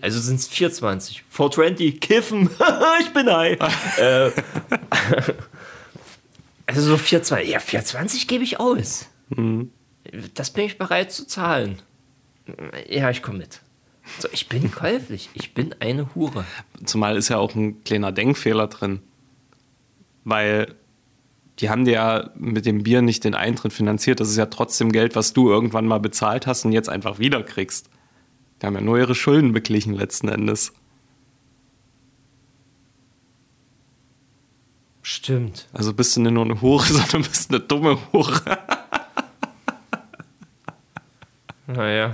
[0.03, 1.21] Also sind es 4,20.
[1.29, 2.51] 420, kiffen,
[3.01, 3.59] ich bin high.
[3.99, 4.33] äh,
[6.67, 7.43] also so 4,20.
[7.43, 9.09] Ja, 4,20 gebe ich aus.
[10.35, 11.81] Das bin ich bereit zu zahlen.
[12.89, 13.61] Ja, ich komme mit.
[14.19, 15.31] So, ich bin käuflich.
[15.35, 16.45] Ich bin eine Hure.
[16.85, 19.01] Zumal ist ja auch ein kleiner Denkfehler drin.
[20.25, 20.75] Weil
[21.59, 24.21] die haben dir ja mit dem Bier nicht den Eintritt finanziert.
[24.21, 27.89] Das ist ja trotzdem Geld, was du irgendwann mal bezahlt hast und jetzt einfach wiederkriegst.
[28.61, 30.73] Die haben ja nur ihre Schulden beglichen letzten Endes.
[35.03, 35.69] Stimmt.
[35.73, 38.41] Also bist du nicht nur eine Hure, sondern bist eine dumme Hure.
[41.67, 42.13] Naja.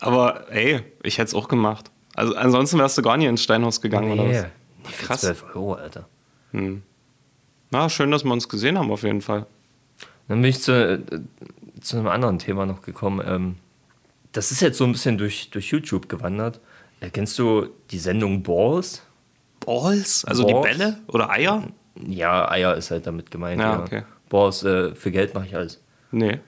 [0.00, 1.90] Aber ey, ich hätte es auch gemacht.
[2.14, 4.42] Also ansonsten wärst du gar nicht ins Steinhaus gegangen oder was?
[4.42, 4.48] Nee,
[4.84, 5.20] für Krass.
[5.22, 6.08] 12 Euro, Alter.
[7.70, 9.46] Na, schön, dass wir uns gesehen haben auf jeden Fall.
[10.28, 11.00] Dann bin ich zu, äh,
[11.80, 13.24] zu einem anderen Thema noch gekommen.
[13.26, 13.56] Ähm,
[14.32, 16.60] das ist jetzt so ein bisschen durch, durch YouTube gewandert.
[17.00, 19.02] Äh, kennst du die Sendung Balls?
[19.66, 20.24] Balls?
[20.24, 20.56] Also Balls?
[20.56, 21.64] die Bälle oder Eier?
[22.08, 23.60] Ja, Eier ist halt damit gemeint.
[23.60, 24.02] Ja, okay.
[24.28, 25.80] Balls, äh, für Geld mache ich alles.
[26.10, 26.38] Nee.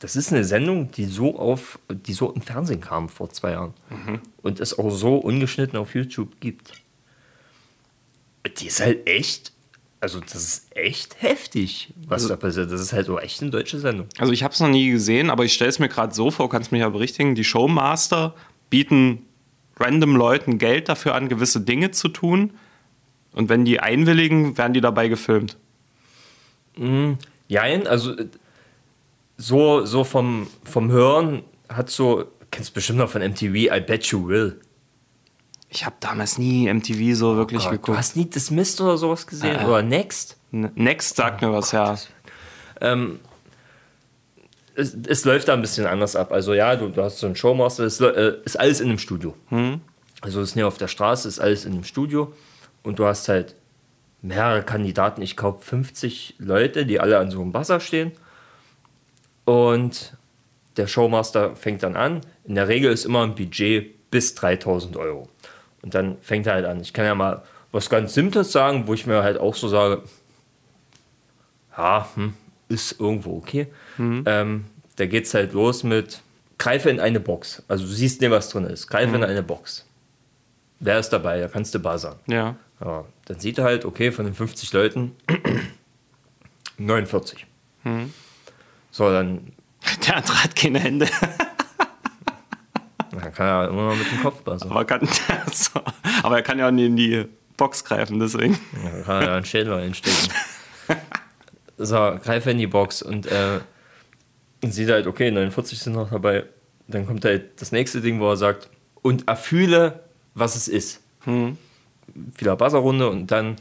[0.00, 3.74] Das ist eine Sendung, die so auf, die so im Fernsehen kam vor zwei Jahren.
[3.90, 4.20] Mhm.
[4.42, 6.72] Und es auch so ungeschnitten auf YouTube gibt.
[8.60, 9.52] Die ist halt echt,
[10.00, 12.70] also das ist echt heftig, was Also da passiert.
[12.70, 14.06] Das ist halt so echt eine deutsche Sendung.
[14.18, 16.48] Also ich habe es noch nie gesehen, aber ich stelle es mir gerade so vor,
[16.48, 18.34] kannst mich ja berichtigen, die Showmaster
[18.70, 19.26] bieten
[19.80, 22.52] random Leuten Geld dafür an, gewisse Dinge zu tun.
[23.32, 25.56] Und wenn die einwilligen, werden die dabei gefilmt.
[27.48, 28.28] Jein, also äh,
[29.36, 34.06] so, so vom, vom Hören hat so, kennst du bestimmt noch von MTV, I Bet
[34.06, 34.60] You Will.
[35.70, 37.98] Ich habe damals nie MTV so wirklich Gott, du geguckt.
[37.98, 39.56] hast nie Dismissed oder sowas gesehen?
[39.60, 39.64] Äh.
[39.64, 40.36] Oder Next?
[40.50, 41.96] Next sagt mir was, ja.
[42.80, 43.20] Ähm,
[44.78, 46.30] es, es läuft da ein bisschen anders ab.
[46.30, 49.34] Also ja, du, du hast so einen Showmaster, es äh, ist alles in einem Studio.
[50.20, 52.32] Also es ist nicht auf der Straße, ist alles in einem Studio.
[52.84, 53.56] Und du hast halt
[54.22, 58.12] mehrere Kandidaten, ich glaube 50 Leute, die alle an so einem Buzzer stehen.
[59.44, 60.16] Und
[60.76, 62.20] der Showmaster fängt dann an.
[62.44, 65.28] In der Regel ist immer ein Budget bis 3000 Euro.
[65.82, 66.80] Und dann fängt er halt an.
[66.80, 70.02] Ich kann ja mal was ganz Simples sagen, wo ich mir halt auch so sage,
[71.76, 72.34] ja, hm,
[72.68, 73.68] ist irgendwo okay.
[73.98, 74.64] Ähm,
[74.96, 76.22] da geht es halt los mit,
[76.58, 77.62] greife in eine Box.
[77.68, 78.86] Also du siehst nicht, was drin ist.
[78.88, 79.86] Greife in eine Box.
[80.80, 81.40] Wer ist dabei?
[81.40, 82.16] Da kannst du buzzern.
[82.26, 82.56] Ja.
[82.84, 85.16] Ja, dann sieht er halt, okay, von den 50 Leuten
[86.78, 87.46] 49.
[88.92, 89.52] So, dann,
[90.06, 91.08] Der andere hat keine Hände.
[93.10, 94.70] dann kann er immer noch mit dem Kopf buzzern.
[94.70, 95.08] Aber, kann,
[95.52, 95.80] so.
[96.22, 97.24] Aber er kann ja auch nie in die
[97.56, 98.58] Box greifen, deswegen.
[98.72, 100.32] Dann kann er einen Schädel einstecken.
[101.78, 103.60] So, greife in die Box und äh,
[104.62, 106.44] sieht halt, okay, 49 sind noch dabei.
[106.88, 108.68] Dann kommt halt das nächste Ding, wo er sagt,
[109.02, 110.02] und erfühle,
[110.34, 111.00] was es ist.
[112.14, 113.56] Wieder Buzzerrunde und dann,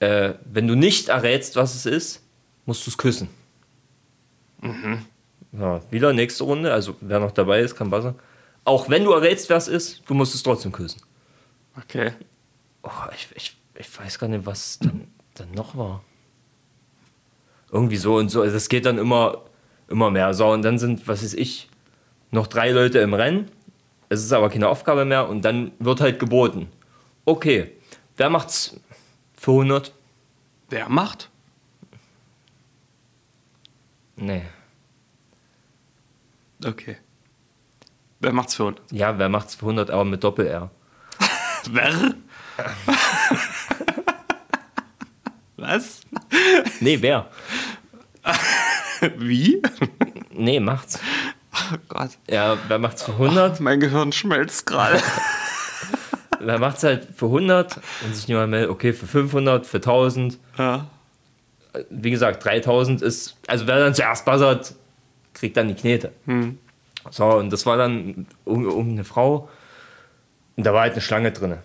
[0.00, 2.22] äh, wenn du nicht errätst, was es ist,
[2.66, 3.28] musst du es küssen.
[5.52, 8.14] Ja, wieder nächste Runde, also wer noch dabei ist, kann buzzern.
[8.64, 11.00] Auch wenn du errätst, wer es ist, du musst es trotzdem küssen.
[11.76, 12.12] Okay.
[12.82, 16.04] Oh, ich, ich, ich weiß gar nicht, was dann, dann noch war.
[17.70, 18.42] Irgendwie so und so.
[18.42, 19.42] Also es geht dann immer,
[19.88, 20.32] immer mehr.
[20.34, 21.68] So, und dann sind, was weiß ich,
[22.30, 23.50] noch drei Leute im Rennen.
[24.08, 26.68] Es ist aber keine Aufgabe mehr und dann wird halt geboten.
[27.24, 27.72] Okay,
[28.16, 28.80] wer macht's
[29.34, 29.92] für 100?
[30.70, 31.30] Wer macht?
[34.16, 34.42] Nee.
[36.64, 36.96] Okay.
[38.20, 38.78] Wer macht's für uns?
[38.90, 40.70] Ja, wer macht's für 100, aber mit Doppel-R?
[41.70, 42.14] Wer?
[45.58, 46.02] Was?
[46.80, 47.26] Nee, wer?
[49.18, 49.60] Wie?
[50.30, 51.00] Nee, macht's.
[51.52, 52.10] Oh Gott.
[52.30, 53.58] Ja, wer macht's für 100?
[53.60, 55.00] Mein Gehirn schmelzt gerade.
[56.40, 57.80] Wer macht's halt für 100?
[58.02, 60.38] Wenn sich niemand meldet, okay, für 500, für 1000.
[60.56, 60.86] ja.
[61.90, 64.74] wie gesagt, 3000 ist, also wer dann zuerst buzzert,
[65.34, 66.12] kriegt dann die Knete.
[67.10, 69.48] So, und das war dann um, um eine Frau
[70.56, 71.56] und da war halt eine Schlange drin.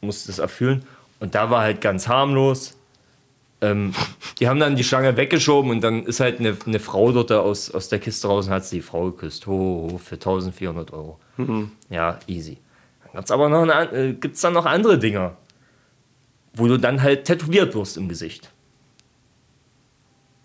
[0.00, 0.86] Musste das erfüllen
[1.18, 2.78] und da war halt ganz harmlos.
[3.62, 3.94] Ähm,
[4.38, 7.40] die haben dann die Schlange weggeschoben und dann ist halt eine, eine Frau dort da
[7.40, 9.46] aus, aus der Kiste raus und hat sie die Frau geküsst.
[9.46, 11.18] Ho, ho, für 1400 Euro.
[11.90, 12.58] Ja, easy.
[13.04, 15.36] Dann gibt's aber noch, eine, äh, gibt's dann noch andere Dinger,
[16.54, 18.50] wo du dann halt tätowiert wirst im Gesicht.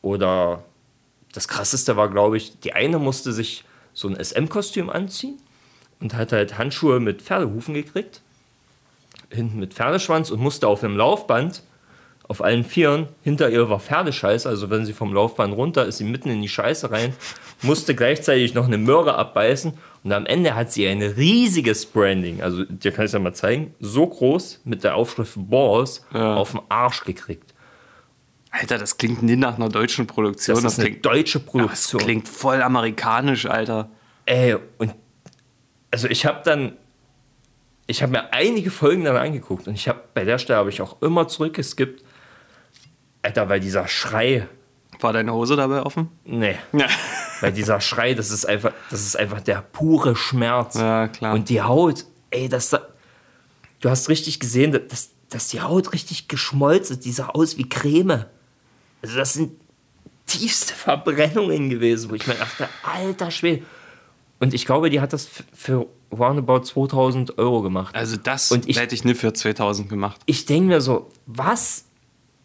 [0.02, 0.64] Oder
[1.32, 5.40] das krasseste war, glaube ich, die eine musste sich so ein SM-Kostüm anziehen
[6.00, 8.22] und hat halt Handschuhe mit Pferdehufen gekriegt,
[9.30, 11.64] hinten mit Pferdeschwanz und musste auf dem Laufband
[12.28, 16.04] auf allen Vieren, hinter ihr war Pferdescheiße, also wenn sie vom Laufband runter ist, sie
[16.04, 17.14] mitten in die Scheiße rein,
[17.62, 22.64] musste gleichzeitig noch eine Möhre abbeißen und am Ende hat sie ein riesiges Branding, also
[22.64, 26.36] dir kann ich es ja mal zeigen, so groß mit der Aufschrift Balls Ja.
[26.36, 27.54] auf den Arsch gekriegt.
[28.50, 30.56] Alter, das klingt nie nach einer deutschen Produktion.
[30.56, 32.02] Das ist eine klingt, deutsche das Produktion.
[32.02, 33.90] klingt voll amerikanisch, Alter.
[34.26, 34.96] Ey, und
[35.92, 36.74] also ich habe dann,
[37.86, 40.82] ich habe mir einige Folgen dann angeguckt und ich habe bei der Stelle habe ich
[40.82, 42.04] auch immer zurückgeskippt.
[43.26, 44.48] Alter, weil dieser Schrei,
[45.02, 46.10] War deine Hose dabei offen?
[46.26, 46.88] nee, Ja.
[47.42, 50.76] weil dieser Schrei, das ist einfach, das ist einfach der pure Schmerz.
[50.76, 51.34] Ja, klar.
[51.34, 52.70] Und die Haut, ey, das,
[53.82, 57.68] du hast richtig gesehen, dass, dass die Haut richtig geschmolzen ist, die sah aus wie
[57.68, 58.26] Creme.
[59.02, 59.52] Also das sind
[60.28, 63.64] tiefste Verbrennungen gewesen, wo ich mir dachte, alter Schwede.
[64.40, 67.96] Und ich glaube, die hat das für roundabout 2000 Euro gemacht.
[67.96, 70.22] Also das Und ich- hätte ich nicht für 2000 gemacht.
[70.26, 71.85] Ich denke mir so, was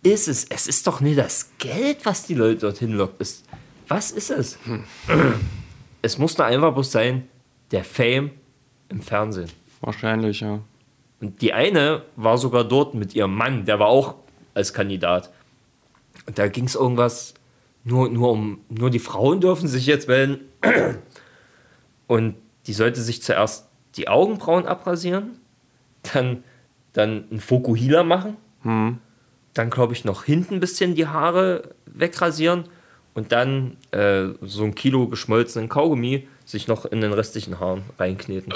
[0.02, 0.44] ist es?
[0.44, 3.20] Es ist doch nicht das Geld, was die Leute dorthin lockt.
[3.20, 3.42] Es,
[3.88, 4.58] was ist es?
[6.02, 7.28] Es muss nur einfach bloß sein,
[7.70, 8.30] der Fame
[8.88, 9.50] im Fernsehen.
[9.80, 10.60] Wahrscheinlich, ja.
[11.20, 14.14] Und die eine war sogar dort mit ihrem Mann, der war auch
[14.54, 15.30] als Kandidat.
[16.26, 17.34] Und da ging es irgendwas,
[17.84, 20.40] nur, nur um, nur die Frauen dürfen sich jetzt melden.
[22.06, 22.36] Und
[22.66, 25.38] die sollte sich zuerst die Augenbrauen abrasieren,
[26.12, 26.44] dann,
[26.92, 28.36] dann einen Fokuhila machen,
[29.54, 32.64] dann glaube ich noch hinten ein bisschen die Haare wegrasieren
[33.14, 38.52] und dann äh, so ein Kilo geschmolzenen Kaugummi sich noch in den restlichen Haaren reinkneten.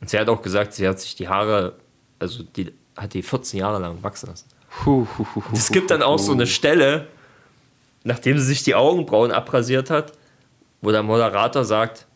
[0.00, 1.74] Und sie hat auch gesagt, sie hat sich die Haare,
[2.18, 4.46] also die hat die 14 Jahre lang wachsen lassen.
[5.52, 7.06] Es gibt dann auch so eine Stelle,
[8.02, 10.12] nachdem sie sich die Augenbrauen abrasiert hat,
[10.80, 12.06] wo der Moderator sagt,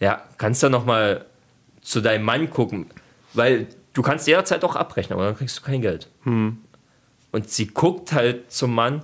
[0.00, 1.24] ja, kannst du noch mal
[1.82, 2.86] zu deinem Mann gucken,
[3.34, 6.08] weil du kannst jederzeit auch abbrechen, aber dann kriegst du kein Geld.
[7.36, 9.02] Und sie guckt halt zum Mann,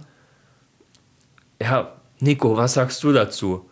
[1.60, 3.68] ja, Nico, was sagst du dazu?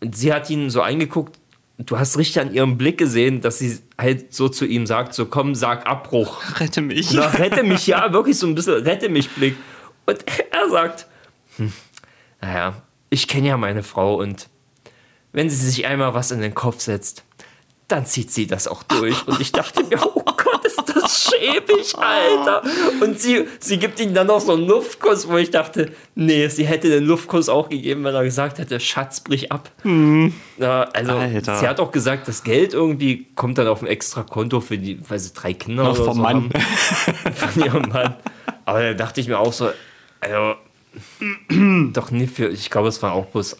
[0.00, 1.38] Und sie hat ihn so angeguckt
[1.78, 5.26] du hast richtig an ihrem Blick gesehen, dass sie halt so zu ihm sagt, so
[5.26, 6.42] komm, sag Abbruch.
[6.60, 7.12] Rette mich.
[7.12, 9.56] Na, rette mich, ja, wirklich so ein bisschen rette mich Blick.
[10.06, 11.06] Und er sagt,
[11.56, 11.72] hm,
[12.40, 14.48] naja, ich kenne ja meine Frau und
[15.32, 17.24] wenn sie sich einmal was in den Kopf setzt,
[17.86, 19.26] dann zieht sie das auch durch.
[19.26, 20.24] Und ich dachte mir, oh
[21.38, 22.62] schäbig, Alter.
[23.02, 26.66] Und sie, sie gibt ihm dann noch so einen Luftkuss, wo ich dachte, nee, sie
[26.66, 29.70] hätte den Luftkuss auch gegeben, wenn er gesagt hätte, Schatz, brich ab.
[30.58, 31.56] Ja, also, Alter.
[31.58, 34.98] sie hat auch gesagt, das Geld irgendwie kommt dann auf ein extra Konto für die,
[35.08, 36.34] weil sie drei Kinder Noch oder vom so Mann.
[36.34, 37.32] haben.
[37.34, 38.14] Von ihrem Mann.
[38.64, 39.70] Aber da dachte ich mir auch so,
[40.20, 40.54] also,
[41.92, 43.56] doch nicht für, ich glaube, es waren auch bloß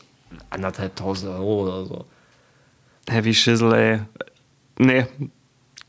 [0.50, 2.04] anderthalb tausend Euro oder so.
[3.08, 4.00] Heavy Shizzle, ey.
[4.78, 5.06] Nee.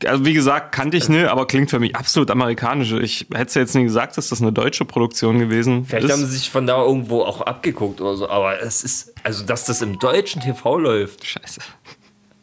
[0.06, 2.92] Also wie gesagt, kannte ich nicht, aber klingt für mich absolut amerikanisch.
[2.92, 6.12] Ich hätte jetzt nie gesagt, dass das eine deutsche Produktion gewesen Vielleicht ist.
[6.12, 9.66] haben sie sich von da irgendwo auch abgeguckt oder so, aber es ist, also dass
[9.66, 11.26] das im deutschen TV läuft.
[11.26, 11.60] Scheiße.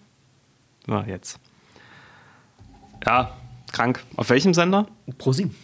[0.85, 1.39] Na, jetzt.
[3.05, 3.31] Ja,
[3.73, 4.03] krank.
[4.15, 4.87] Auf welchem Sender?
[5.17, 5.55] ProSieben.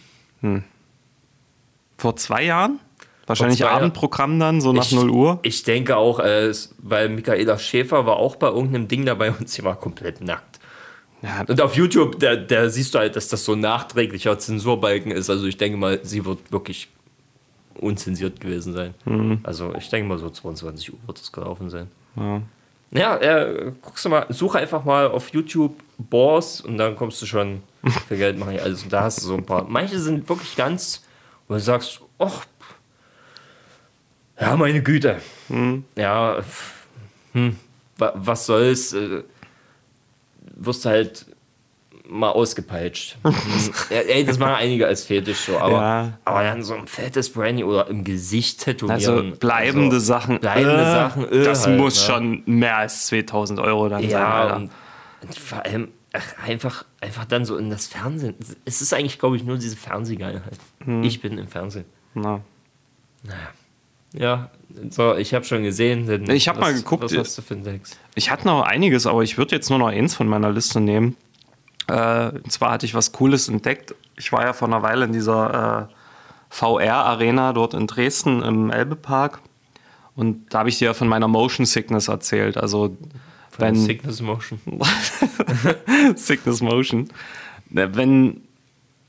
[1.96, 2.80] Vor zwei Jahren?
[3.26, 3.70] Wahrscheinlich zwei.
[3.70, 5.38] Abendprogramm dann, so nach 0 Uhr.
[5.42, 9.48] Ich denke auch, äh, es- weil Michaela Schäfer war auch bei irgendeinem Ding dabei und
[9.48, 10.53] sie war komplett nackt.
[11.24, 15.10] Ja, Und auf YouTube, da, da siehst du halt, dass das so ein nachträglicher Zensurbalken
[15.10, 15.30] ist.
[15.30, 16.88] Also ich denke mal, sie wird wirklich
[17.76, 18.94] unzensiert gewesen sein.
[19.06, 19.38] Mhm.
[19.42, 21.88] Also ich denke mal, so 22 Uhr wird es gelaufen sein.
[22.16, 22.42] ja.
[22.96, 27.26] Ja, äh, guckst du mal, suche einfach mal auf YouTube Boss und dann kommst du
[27.26, 27.60] schon
[28.06, 28.56] für Geld machen.
[28.60, 29.64] Also da hast du so ein paar.
[29.64, 31.02] Manche sind wirklich ganz,
[31.48, 32.44] wo du sagst, ach,
[34.40, 35.20] ja, meine Güte.
[35.96, 36.86] Ja, pf,
[37.32, 37.56] hm,
[37.98, 38.92] wa- was soll's?
[38.92, 39.22] Äh,
[40.56, 41.26] wirst du halt
[42.06, 43.16] mal ausgepeitscht.
[43.22, 43.34] Hm,
[43.90, 46.18] ja, ey, das machen einige als Fetisch so, aber, Ja.
[46.24, 48.94] aber dann so ein fettes Brandy oder im Gesicht tätowieren.
[48.94, 50.38] Also bleibende also, Sachen.
[50.40, 51.32] Bleibende äh, Sachen.
[51.32, 52.14] äh, das halt, muss ne?
[52.14, 54.10] schon mehr als 2000 Euro dann sein.
[54.10, 54.70] Ja, und,
[55.22, 58.34] und vor allem ach, einfach, einfach dann so in das Fernsehen.
[58.64, 60.58] Es ist eigentlich, glaube ich, nur diese Fernsehgeilheit.
[61.02, 61.86] Ich bin im Fernsehen.
[62.14, 62.40] Na.
[63.22, 63.50] Naja.
[64.16, 64.50] Ja,
[64.90, 66.06] so, ich habe schon gesehen.
[66.06, 67.98] Denn Ich hab was- mal geguckt, Was hast du für ein Sex?
[68.14, 71.16] Ich hatte noch einiges, aber ich würde jetzt nur noch eins von meiner Liste nehmen.
[71.88, 73.94] Äh, und zwar hatte ich was Cooles entdeckt.
[74.16, 75.94] Ich war ja vor einer Weile in dieser äh,
[76.50, 79.40] VR-Arena dort in Dresden im Elbepark.
[80.16, 82.56] Und da habe ich dir ja von meiner Motion Sickness erzählt.
[82.56, 82.96] Also,
[83.58, 83.74] wenn.
[83.74, 84.60] Sickness Motion.
[86.14, 87.08] Sickness Motion.
[87.70, 88.42] Ne, Wenn,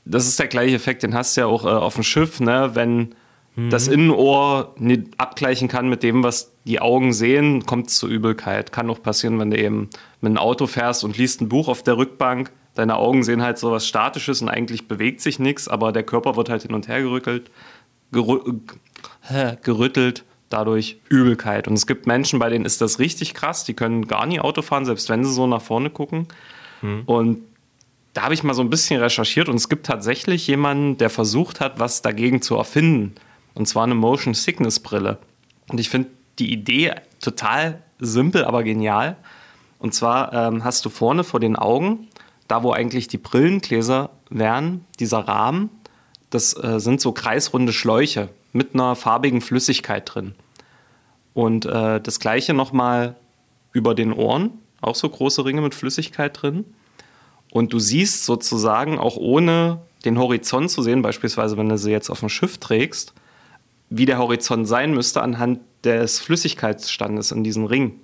[0.04, 2.70] das ist der gleiche Effekt, den hast du ja auch äh, auf dem Schiff, ne?
[2.74, 3.14] wenn
[3.56, 8.70] das Innenohr nicht abgleichen kann mit dem, was die Augen sehen, kommt es zur Übelkeit.
[8.70, 9.88] Kann auch passieren, wenn du eben
[10.20, 12.52] mit einem Auto fährst und liest ein Buch auf der Rückbank.
[12.74, 16.36] Deine Augen sehen halt so was Statisches und eigentlich bewegt sich nichts, aber der Körper
[16.36, 17.50] wird halt hin und her gerückelt,
[18.12, 18.40] gerü
[19.62, 21.66] gerüttelt, dadurch Übelkeit.
[21.66, 24.60] Und es gibt Menschen, bei denen ist das richtig krass, die können gar nie Auto
[24.60, 26.28] fahren, selbst wenn sie so nach vorne gucken.
[27.06, 27.38] Und
[28.12, 31.60] da habe ich mal so ein bisschen recherchiert und es gibt tatsächlich jemanden, der versucht
[31.60, 33.14] hat, was dagegen zu erfinden.
[33.56, 35.18] Und zwar eine Motion Sickness Brille.
[35.68, 36.92] Und ich finde die Idee
[37.22, 39.16] total simpel, aber genial.
[39.78, 42.08] Und zwar ähm, hast du vorne vor den Augen,
[42.48, 45.70] da wo eigentlich die Brillengläser wären, dieser Rahmen,
[46.28, 50.34] das äh, sind so kreisrunde Schläuche mit einer farbigen Flüssigkeit drin.
[51.32, 53.16] Und äh, das gleiche nochmal
[53.72, 54.50] über den Ohren,
[54.82, 56.66] auch so große Ringe mit Flüssigkeit drin.
[57.50, 62.10] Und du siehst sozusagen auch ohne den Horizont zu sehen, beispielsweise wenn du sie jetzt
[62.10, 63.14] auf dem Schiff trägst,
[63.90, 68.00] wie der Horizont sein müsste anhand des Flüssigkeitsstandes in diesem Ring.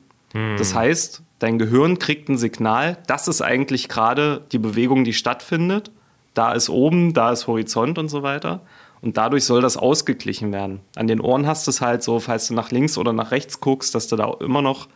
[0.56, 5.90] Das heißt, dein Gehirn kriegt ein Signal, das ist eigentlich gerade die Bewegung, die stattfindet.
[6.32, 8.62] Da ist oben, da ist Horizont und so weiter.
[9.02, 10.80] Und dadurch soll das ausgeglichen werden.
[10.96, 13.60] An den Ohren hast du es halt so, falls du nach links oder nach rechts
[13.60, 14.88] guckst, dass du da immer noch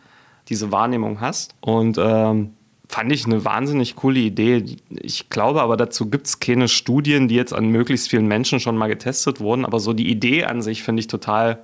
[0.49, 1.53] diese Wahrnehmung hast.
[1.59, 2.53] Und ähm,
[2.89, 4.63] fand ich eine wahnsinnig coole Idee.
[4.89, 8.77] Ich glaube aber, dazu gibt es keine Studien, die jetzt an möglichst vielen Menschen schon
[8.77, 9.65] mal getestet wurden.
[9.65, 11.59] Aber so die Idee an sich finde ich total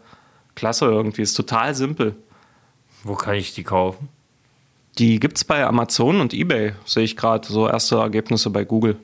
[0.55, 1.21] klasse irgendwie.
[1.21, 2.15] Ist total simpel.
[3.03, 4.09] Wo kann ich die kaufen?
[4.97, 7.47] Die gibt es bei Amazon und Ebay, sehe ich gerade.
[7.51, 8.97] So erste Ergebnisse bei Google.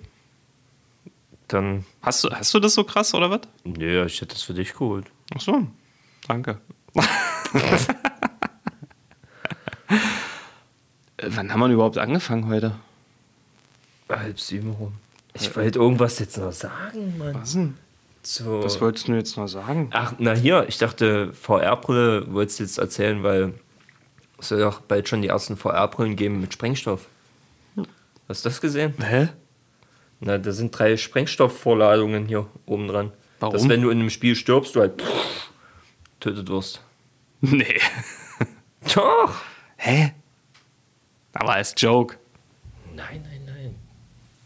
[1.47, 3.41] Dann, Hast du, hast du das so krass oder was?
[3.63, 5.07] nö, ich hätte das für dich geholt.
[5.35, 5.65] Ach so,
[6.27, 6.59] danke.
[11.21, 12.75] Äh, Wann haben wir überhaupt angefangen heute?
[14.09, 14.93] Halb sieben rum.
[15.33, 17.35] Ich wollte irgendwas jetzt noch sagen, Mann.
[17.35, 17.77] Was denn?
[18.23, 18.63] So.
[18.63, 19.89] Was wolltest du jetzt noch sagen?
[19.93, 23.53] Ach, na hier, ich dachte, VR-Brille wolltest du jetzt erzählen, weil
[24.37, 27.07] es soll doch bald schon die ersten VR-Brillen geben mit Sprengstoff.
[28.27, 28.93] Hast du das gesehen?
[28.99, 29.29] Hä?
[30.19, 33.11] Na, da sind drei Sprengstoffvorladungen hier oben dran.
[33.39, 33.53] Warum?
[33.53, 35.49] Dass wenn du in einem Spiel stirbst, du halt pff,
[36.19, 36.81] tötet wirst.
[37.41, 37.79] Nee.
[38.93, 39.35] Doch!
[39.77, 40.13] Hä?
[41.39, 42.17] Aber als Joke.
[42.95, 43.75] Nein, nein, nein.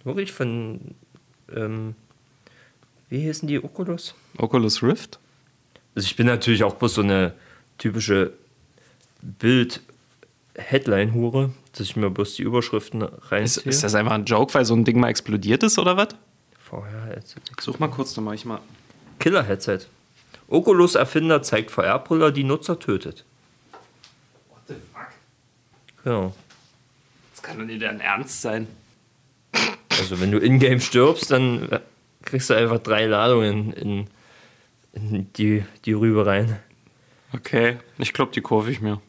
[0.03, 0.95] Wirklich von.
[1.53, 1.95] Ähm,
[3.09, 4.15] wie hießen die Oculus?
[4.37, 5.19] Oculus Rift?
[5.95, 7.33] Also ich bin natürlich auch bloß so eine
[7.77, 8.33] typische
[9.21, 13.69] Bild-Headline-Hure, dass ich mir bloß die Überschriften Ist, reinziehe.
[13.69, 16.09] ist das einfach ein Joke, weil so ein Ding mal explodiert ist oder was?
[16.59, 17.41] VR-Headset.
[17.61, 18.59] Such mal kurz nochmal, ich mal.
[19.19, 19.81] Killer-Headset.
[20.47, 23.23] Oculus-Erfinder zeigt VR-Brille, die Nutzer tötet.
[24.49, 25.07] What the fuck?
[26.03, 26.33] Genau.
[27.43, 28.67] Das kann doch nicht dein Ernst sein.
[29.89, 31.67] Also wenn du in-game stirbst, dann
[32.23, 34.07] kriegst du einfach drei Ladungen in,
[34.93, 36.57] in die, die Rübe rein.
[37.33, 39.01] Okay, ich glaube, die kurve ich mir.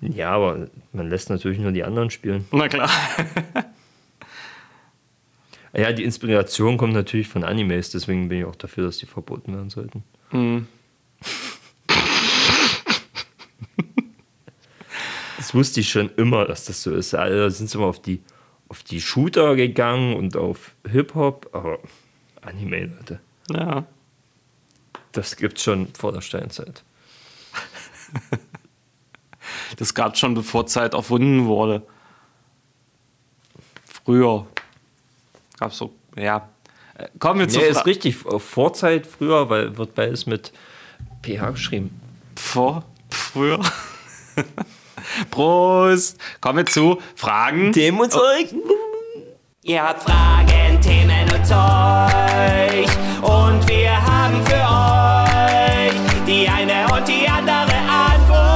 [0.00, 2.46] Ja, aber man lässt natürlich nur die anderen spielen.
[2.52, 2.90] Na klar.
[5.74, 9.54] Ja, die Inspiration kommt natürlich von Animes, deswegen bin ich auch dafür, dass die verboten
[9.54, 10.04] werden sollten.
[15.52, 17.14] Das wusste ich schon immer, dass das so ist.
[17.14, 18.22] Alle sind sie immer auf die,
[18.70, 21.78] auf die Shooter gegangen und auf Hip-Hop, aber
[22.40, 23.84] Anime, Leute, Ja.
[25.12, 26.82] das gibt's schon vor der Steinzeit.
[29.76, 31.82] Das gab schon, bevor Zeit erfunden wurde.
[33.84, 34.46] Früher.
[35.58, 36.48] Gab so, ja.
[36.94, 38.16] Äh, Kommen wir zu Nee, ist richtig.
[38.16, 40.52] Vorzeit früher, weil wird beides mit
[41.22, 42.00] PH geschrieben.
[42.36, 43.60] vor, früher.
[45.30, 46.18] Prost.
[46.40, 47.72] Kommen wir zu Fragen.
[47.72, 48.48] Dem und Zeug.
[49.62, 52.86] Ihr habt Fragen, Themen und Zeug.
[53.22, 55.94] Und wir haben für euch
[56.26, 58.52] die eine und die andere Antwort.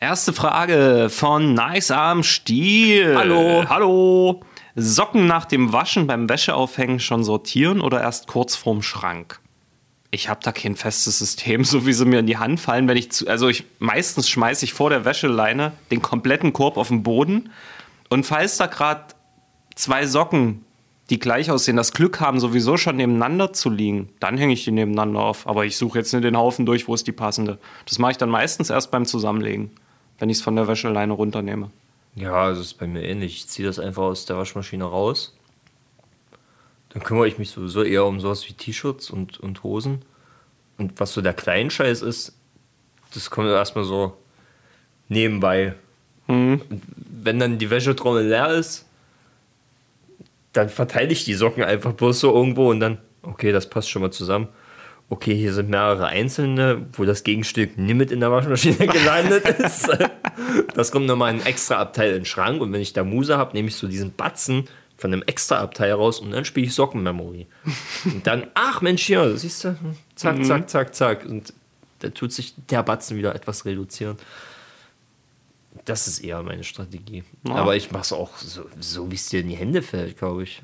[0.00, 3.16] Erste Frage von Nice Arm Stiel.
[3.16, 3.64] Hallo.
[3.68, 4.40] Hallo.
[4.78, 9.40] Socken nach dem Waschen beim Wäscheaufhängen schon sortieren oder erst kurz vorm Schrank?
[10.10, 12.98] Ich habe da kein festes System, so wie sie mir in die Hand fallen, wenn
[12.98, 17.02] ich zu, also ich meistens schmeiße ich vor der Wäscheleine den kompletten Korb auf den
[17.02, 17.50] Boden
[18.10, 19.14] und falls da gerade
[19.74, 20.64] zwei Socken,
[21.08, 24.72] die gleich aussehen, das Glück haben, sowieso schon nebeneinander zu liegen, dann hänge ich die
[24.72, 25.46] nebeneinander auf.
[25.46, 27.58] Aber ich suche jetzt nicht den Haufen durch, wo ist die passende.
[27.86, 29.70] Das mache ich dann meistens erst beim Zusammenlegen,
[30.18, 31.70] wenn ich es von der Wäscheleine runternehme.
[32.16, 33.36] Ja, das ist bei mir ähnlich.
[33.36, 35.36] Ich ziehe das einfach aus der Waschmaschine raus.
[36.88, 40.02] Dann kümmere ich mich sowieso eher um sowas wie T-Shirts und, und Hosen.
[40.78, 42.34] Und was so der Kleinscheiß ist,
[43.12, 44.16] das kommt erstmal so
[45.08, 45.74] nebenbei.
[46.26, 46.62] Und
[46.96, 48.86] wenn dann die Wäschetrommel leer ist,
[50.54, 54.00] dann verteile ich die Socken einfach bloß so irgendwo und dann, okay, das passt schon
[54.00, 54.48] mal zusammen.
[55.08, 59.88] Okay, hier sind mehrere einzelne, wo das Gegenstück nie mit in der Waschmaschine gelandet ist.
[60.74, 63.52] Das kommt nochmal ein extra Abteil in den Schrank und wenn ich da Muse habe,
[63.52, 67.46] nehme ich so diesen Batzen von einem extra Abteil raus und dann spiele ich Sockenmemory.
[68.04, 71.26] Und dann, ach Mensch, hier, siehst du, hm, zack, zack, zack, zack.
[71.26, 71.52] Und
[72.00, 74.16] da tut sich der Batzen wieder etwas reduzieren.
[75.84, 77.22] Das ist eher meine Strategie.
[77.44, 80.42] Aber ich mache es auch so, so wie es dir in die Hände fällt, glaube
[80.42, 80.62] ich.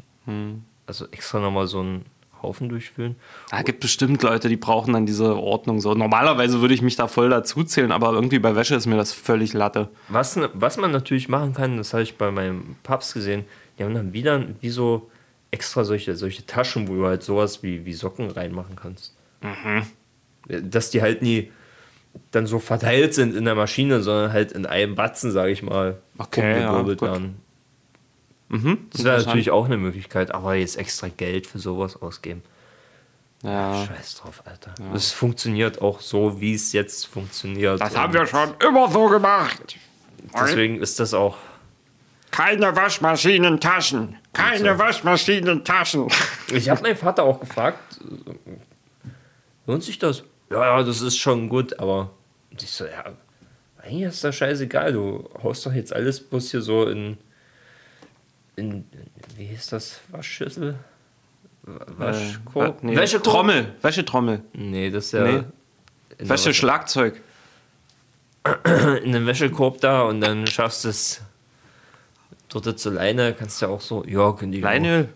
[0.87, 2.07] Also extra nochmal so einen
[2.43, 3.17] Haufen durchführen.
[3.51, 5.95] Ah, gibt bestimmt Leute, die brauchen dann diese Ordnung so.
[5.95, 9.13] Normalerweise würde ich mich da voll dazu zählen, aber irgendwie bei Wäsche ist mir das
[9.13, 9.89] völlig Latte.
[10.09, 13.45] Was, was man natürlich machen kann, das habe ich bei meinem Papst gesehen,
[13.79, 15.11] die haben dann wieder wie so
[15.51, 19.15] extra solche, solche Taschen, wo du halt sowas wie, wie Socken reinmachen kannst.
[20.49, 21.51] Dass die halt nie
[22.31, 25.99] dann so verteilt sind in der Maschine, sondern halt in einem Batzen, sage ich mal,
[26.19, 27.01] Okay, ja, umgewirbelt
[28.53, 28.89] werden.
[28.93, 32.43] Das wäre natürlich auch eine Möglichkeit, aber jetzt extra Geld für sowas ausgeben.
[33.43, 33.87] Ja.
[33.87, 34.73] Scheiß drauf, Alter.
[34.95, 37.81] Es funktioniert auch so, wie es jetzt funktioniert.
[37.81, 39.77] Das haben wir schon immer so gemacht.
[40.41, 41.37] Deswegen ist das auch
[42.31, 44.17] Keine Waschmaschinentaschen.
[44.33, 46.09] Keine Waschmaschinentaschen.
[46.53, 48.51] Ich habe meinen Vater auch gefragt, äh,
[49.67, 50.23] lohnt sich das?
[50.51, 52.11] Ja, ja, das ist schon gut, aber
[52.51, 53.05] ich so, ja,
[53.83, 54.93] eigentlich ist das scheißegal.
[54.93, 57.17] Du haust doch jetzt alles bloß hier so in,
[58.57, 58.85] in
[59.37, 60.77] wie hieß das, Waschschüssel?
[61.63, 62.83] Wa- Waschkorb?
[62.83, 62.97] Äh, nee.
[62.97, 63.25] Wäschekorb?
[63.35, 63.75] Trommel.
[63.83, 64.43] Wäschetrommel.
[64.53, 65.43] Nee, das ist ja Nee.
[66.19, 67.21] Wäscheschlagzeug.
[68.45, 71.21] Wäsche- in den Wäschekorb da und dann schaffst du es
[72.49, 75.09] dort zur Leine, kannst du ja auch so, ja, können die Leinöl.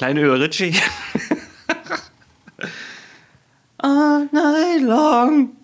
[0.00, 0.74] Leinöl Ritchie.
[3.78, 5.56] All night long.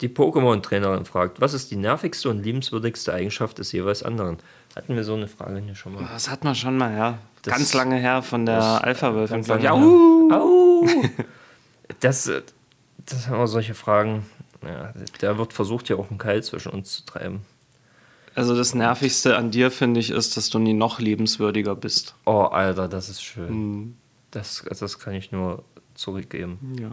[0.00, 4.38] Die Pokémon-Trainerin fragt, was ist die nervigste und liebenswürdigste Eigenschaft des jeweils anderen?
[4.76, 6.08] Hatten wir so eine Frage hier schon mal?
[6.12, 7.18] Das hat man schon mal, ja.
[7.42, 9.42] Das- ganz lange her von der Alpha-Wölfin.
[9.44, 10.30] lange Au.
[10.32, 10.86] Au!
[12.00, 12.30] Das,
[13.06, 14.26] das sind auch solche Fragen.
[14.62, 17.40] Ja, da wird versucht, hier auch einen Keil zwischen uns zu treiben.
[18.34, 22.14] Also das Nervigste an dir, finde ich, ist, dass du nie noch liebenswürdiger bist.
[22.24, 23.50] Oh, Alter, das ist schön.
[23.50, 23.96] Mhm.
[24.30, 26.76] Das, das kann ich nur zurückgeben.
[26.78, 26.90] Ja.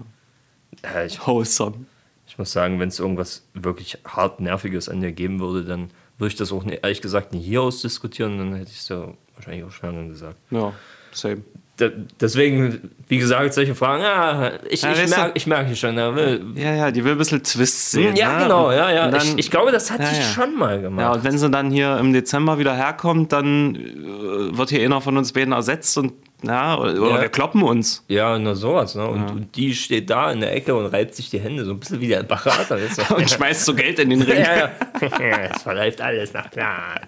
[0.91, 1.86] Ja, ich, Wholesome.
[2.28, 6.30] Ich muss sagen, wenn es irgendwas wirklich hart Nerviges an dir geben würde, dann würde
[6.32, 9.64] ich das auch ne- ehrlich gesagt nicht hier ausdiskutieren, dann hätte ich es ja wahrscheinlich
[9.66, 10.38] auch schon lange gesagt.
[10.52, 10.74] Ja,
[11.12, 11.42] same.
[11.78, 11.90] Da,
[12.22, 15.98] deswegen, wie gesagt, solche Fragen, ja, ich, Ja, ich, merke, ich merke schon.
[15.98, 18.16] Ja, will, Ja, ja, die will ein bisschen Twist sehen.
[18.16, 18.44] ja ne?
[18.44, 19.12] genau, ja, ja.
[19.12, 20.22] Dann- ich, ich glaube, das hat Ja, sie ja.
[20.22, 21.16] schon mal Ja, gemacht.
[21.18, 25.18] und wenn sie dann hier im Dezember wieder herkommt, dann äh, wird hier einer von
[25.18, 26.14] uns beiden ersetzt und
[26.46, 27.22] ja, oder, oder Ja.
[27.22, 28.04] wir kloppen uns.
[28.08, 28.96] Ja, nur sowas.
[28.96, 29.06] Ne?
[29.08, 31.80] Und, und die steht da in der Ecke und reibt sich die Hände, so ein
[31.80, 32.78] bisschen wie der Berater.
[33.16, 34.38] Und schmeißt so Geld in den Ring.
[34.43, 34.70] ja, ja.
[35.56, 37.00] Es verläuft alles nach Plan.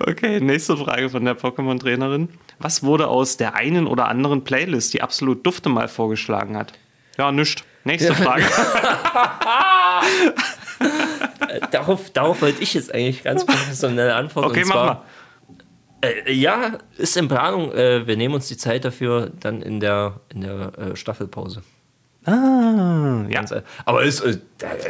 [0.00, 2.28] Okay, nächste Frage von der Pokémon-Trainerin.
[2.58, 6.72] Was wurde aus der einen oder anderen Playlist, die absolut Dufte mal vorgeschlagen hat?
[7.18, 7.64] Ja, nischt.
[7.84, 8.44] Nächste Frage.
[11.70, 14.50] darauf, darauf wollte ich jetzt eigentlich ganz professionell antworten.
[14.50, 15.02] Okay, mach mal.
[16.02, 17.72] Äh, ja, ist in Planung.
[17.72, 21.62] Äh, wir nehmen uns die Zeit dafür dann in der, in der äh, Staffelpause.
[22.24, 23.28] Ah, ja.
[23.28, 24.38] Ganz, äh, Aber ist, äh,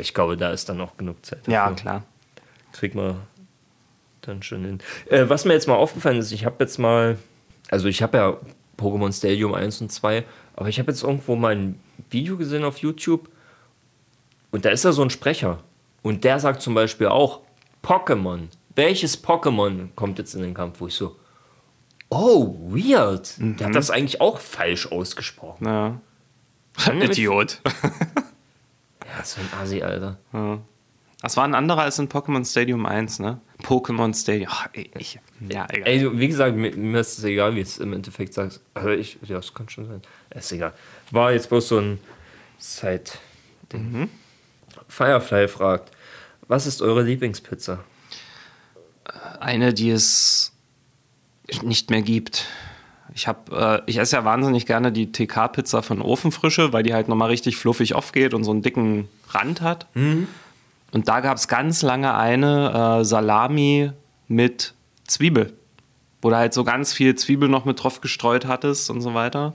[0.00, 1.46] ich glaube, da ist dann noch genug Zeit.
[1.46, 1.76] Ja, dafür.
[1.76, 2.02] klar.
[2.72, 3.16] Kriegt man
[4.22, 4.78] dann schon hin.
[5.08, 7.18] Äh, was mir jetzt mal aufgefallen ist, ich habe jetzt mal,
[7.70, 8.36] also ich habe ja
[8.78, 10.24] Pokémon Stadium 1 und 2,
[10.56, 13.28] aber ich habe jetzt irgendwo mal ein Video gesehen auf YouTube
[14.50, 15.58] und da ist ja so ein Sprecher
[16.02, 17.40] und der sagt zum Beispiel auch
[17.82, 18.48] Pokémon.
[18.74, 20.80] Welches Pokémon kommt jetzt in den Kampf?
[20.80, 21.16] Wo ich so,
[22.08, 23.34] oh, weird.
[23.38, 25.66] Der hat das eigentlich auch falsch ausgesprochen.
[25.66, 26.00] Ja.
[26.92, 27.60] Idiot.
[27.64, 30.18] Ja, so ein Asi, Alter.
[31.20, 33.40] Das war ein anderer als in Pokémon Stadium 1, ne?
[33.62, 34.50] Pokémon Stadium.
[34.50, 35.88] Ach, ey, ich, ja, egal.
[35.88, 38.60] Ey, wie gesagt, mir, mir ist es egal, wie es im Endeffekt sagst.
[38.74, 40.02] Also ich, ja, es kann schon sein.
[40.30, 40.72] Ist egal.
[41.10, 42.00] War jetzt bloß so ein
[42.58, 44.08] Side-Ding.
[44.88, 45.92] Firefly fragt,
[46.48, 47.84] was ist eure Lieblingspizza?
[49.40, 50.52] Eine, die es
[51.62, 52.46] nicht mehr gibt.
[53.14, 57.08] Ich habe, äh, ich esse ja wahnsinnig gerne die TK-Pizza von Ofenfrische, weil die halt
[57.08, 59.86] nochmal richtig fluffig aufgeht und so einen dicken Rand hat.
[60.92, 63.92] Und da gab es ganz lange eine äh, Salami
[64.28, 64.74] mit
[65.06, 65.52] Zwiebel,
[66.20, 69.54] wo du halt so ganz viel Zwiebel noch mit drauf gestreut hattest und so weiter.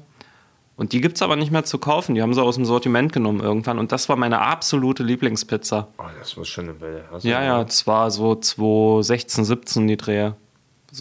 [0.78, 2.13] Und die gibt es aber nicht mehr zu kaufen.
[2.13, 3.80] Die haben sie aus dem Sortiment genommen irgendwann.
[3.80, 5.88] Und das war meine absolute Lieblingspizza.
[5.97, 7.03] Oh, das muss schon eine Welle.
[7.21, 10.36] Ja, ja, das war so 2016, 17 die Drehe.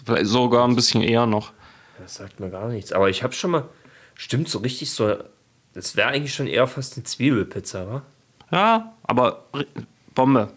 [0.05, 1.53] Vielleicht sogar ein bisschen eher noch.
[1.99, 2.93] Das sagt mir gar nichts.
[2.93, 3.65] Aber ich habe schon mal,
[4.15, 5.15] stimmt so richtig so,
[5.75, 8.03] das wäre eigentlich schon eher fast eine Zwiebelpizza, wa?
[8.51, 9.45] Ja, aber
[10.15, 10.49] Bombe.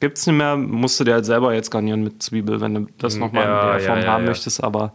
[0.00, 3.16] Gibt's nicht mehr, musst du dir halt selber jetzt garnieren mit Zwiebel, wenn du das
[3.16, 4.28] nochmal Ja, in der Form ja, haben ja.
[4.28, 4.62] möchtest.
[4.62, 4.92] Aber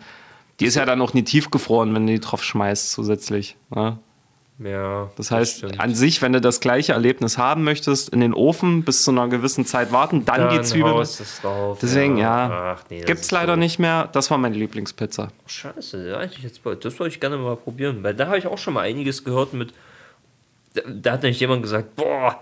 [0.60, 3.58] die ist ja dann auch nie tiefgefroren, wenn du die drauf schmeißt zusätzlich.
[3.74, 3.98] Ne?
[4.60, 5.10] Ja.
[5.16, 5.80] Das heißt, stimmt.
[5.80, 9.28] an sich, wenn du das gleiche Erlebnis haben möchtest, in den Ofen bis zu einer
[9.28, 10.92] gewissen Zeit warten, dann, die Dann Zwiebel.
[10.92, 11.80] haust es drauf.
[11.82, 12.76] Deswegen, ja.
[12.78, 13.60] Ach, nee, das Gibt's leider doof.
[13.60, 14.10] nicht mehr.
[14.14, 15.30] Das war meine Lieblingspizza.
[15.48, 18.76] Scheiße, ja, jetzt, das wollte ich gerne mal probieren, weil da habe ich auch schon
[18.76, 19.74] mal einiges gehört mit.
[20.76, 22.40] Da, da hat nämlich jemand gesagt, boah,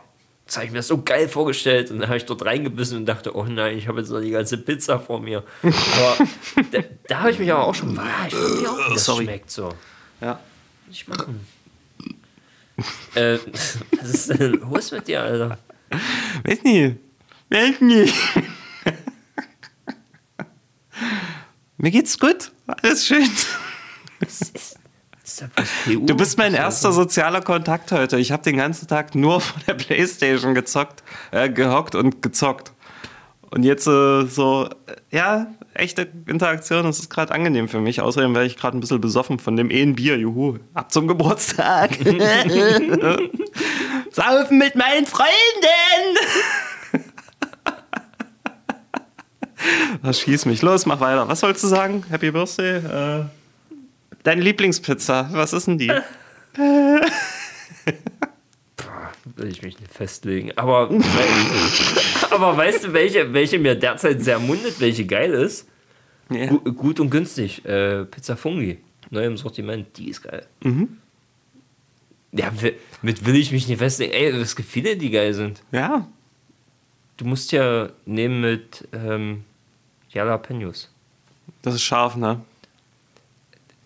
[0.51, 1.91] das habe ich mir so geil vorgestellt.
[1.91, 4.31] Und dann habe ich dort reingebissen und dachte, oh nein, ich habe jetzt noch die
[4.31, 5.45] ganze Pizza vor mir.
[5.63, 6.27] Aber
[6.73, 9.23] da, da habe ich mich aber auch schon, ah, ich weiß auch, wie das Sorry.
[9.23, 9.73] schmeckt so.
[10.19, 10.41] Ja.
[10.89, 11.47] Nicht machen.
[13.15, 13.37] äh,
[13.97, 15.57] was ist denn los mit dir, Alter?
[16.43, 16.97] Weiß nicht.
[17.49, 18.13] Weiß nicht.
[21.77, 22.51] Mir geht's gut.
[22.67, 23.29] Alles schön.
[24.19, 24.79] Das ist,
[25.85, 28.17] Du bist mein erster sozialer Kontakt heute.
[28.17, 32.71] Ich habe den ganzen Tag nur vor der Playstation gezockt, äh, gehockt und gezockt.
[33.49, 38.01] Und jetzt äh, so, äh, ja, echte Interaktion, das ist gerade angenehm für mich.
[38.01, 40.57] Außerdem werde ich gerade ein bisschen besoffen von dem Ehen Bier, juhu.
[40.73, 41.91] Ab zum Geburtstag.
[44.11, 45.31] Saufen mit meinen Freunden.
[50.01, 50.63] Das schießt mich.
[50.63, 51.27] Los, mach weiter.
[51.27, 52.03] Was sollst du sagen?
[52.09, 52.77] Happy Birthday?
[52.77, 53.25] Äh,
[54.23, 55.91] deine Lieblingspizza, was ist denn die?
[59.35, 60.51] will ich mich nicht festlegen.
[60.57, 60.89] Aber,
[62.31, 65.67] aber weißt du, welche, welche mir derzeit sehr mundet, welche geil ist?
[66.29, 66.47] Ja.
[66.47, 67.63] Gu gut und günstig.
[67.65, 68.79] Äh, Pizza Fungi.
[69.09, 69.97] Neu im Sortiment.
[69.97, 70.45] Die ist geil.
[72.31, 74.13] Ja, wi- mit will ich mich nicht festlegen.
[74.13, 75.61] Ey, es gibt viele, die geil sind.
[75.71, 76.07] Ja,
[77.17, 79.43] Du musst ja nehmen mit ähm,
[80.09, 80.89] Jalapenos.
[81.61, 82.41] das ist scharf, ne?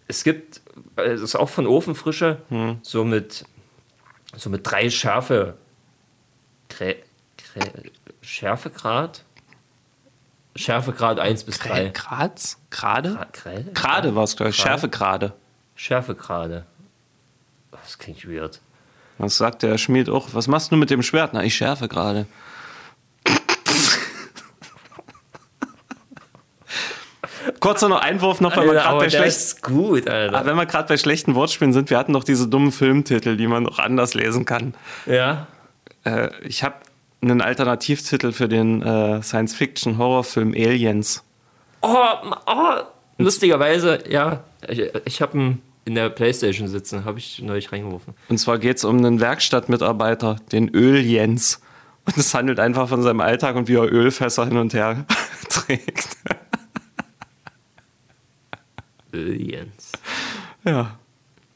[0.07, 0.61] Es gibt,
[0.97, 2.41] es ist auch von Ofenfrische,
[2.83, 3.45] so mit
[4.35, 5.55] so mit drei Schärfe.
[6.69, 6.95] Krä,
[7.37, 7.61] Krä,
[8.21, 9.23] Schärfegrad?
[10.55, 11.89] Schärfegrad 1 bis 3.
[11.89, 12.57] Graz?
[12.69, 13.27] Gerade?
[13.73, 14.15] Gerade?
[14.15, 14.55] War es, glaube ich.
[14.55, 15.33] Schärfe gerade.
[15.75, 16.65] Schärfegrade.
[17.71, 18.61] Das klingt weird.
[19.17, 20.29] Was sagt der Schmied auch?
[20.33, 21.33] Was machst du mit dem Schwert?
[21.33, 22.25] Na, ich schärfe gerade.
[27.59, 30.37] Kurzer noch Einwurf noch, wenn wir gerade bei schlecht, gut, Alter.
[30.37, 33.47] Ah, wenn wir gerade bei schlechten Wortspielen sind, wir hatten noch diese dummen Filmtitel, die
[33.47, 34.73] man noch anders lesen kann.
[35.05, 35.47] ja.
[36.03, 36.75] Äh, ich habe
[37.21, 41.23] einen Alternativtitel für den äh, Science-Fiction-Horrorfilm Aliens.
[41.81, 41.97] Oh,
[42.45, 42.75] oh,
[43.17, 44.43] lustigerweise, ja.
[44.67, 48.15] Ich, ich habe ihn in der Playstation sitzen, habe ich neulich reingeworfen.
[48.29, 51.61] Und zwar geht es um einen Werkstattmitarbeiter, den Öl Jens.
[52.05, 55.05] Und es handelt einfach von seinem Alltag und wie er Ölfässer hin und her
[55.49, 56.17] trägt.
[59.15, 59.91] Aliens.
[60.63, 60.97] Ja.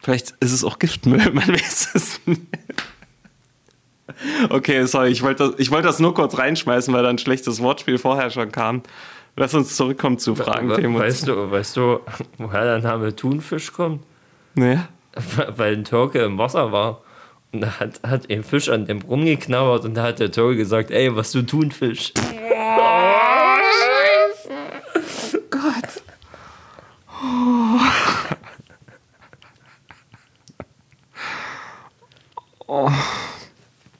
[0.02, 2.42] Vielleicht ist es auch Giftmüll, man weiß es nicht.
[4.50, 7.62] Okay, sorry, ich wollte das, ich wollte das nur kurz reinschmeißen, weil da ein schlechtes
[7.62, 8.82] Wortspiel vorher schon kam.
[9.36, 12.00] Lass uns zurückkommen zu Fragen, We- Weißt du, weißt du,
[12.38, 14.04] woher der Name Thunfisch kommt?
[14.56, 14.80] Nee.
[15.56, 17.02] Weil ein Türke im Wasser war.
[17.52, 20.92] Und da hat, hat ein Fisch an dem rumgeknabbert und da hat der Türke gesagt,
[20.92, 22.12] ey, was du Thunfisch.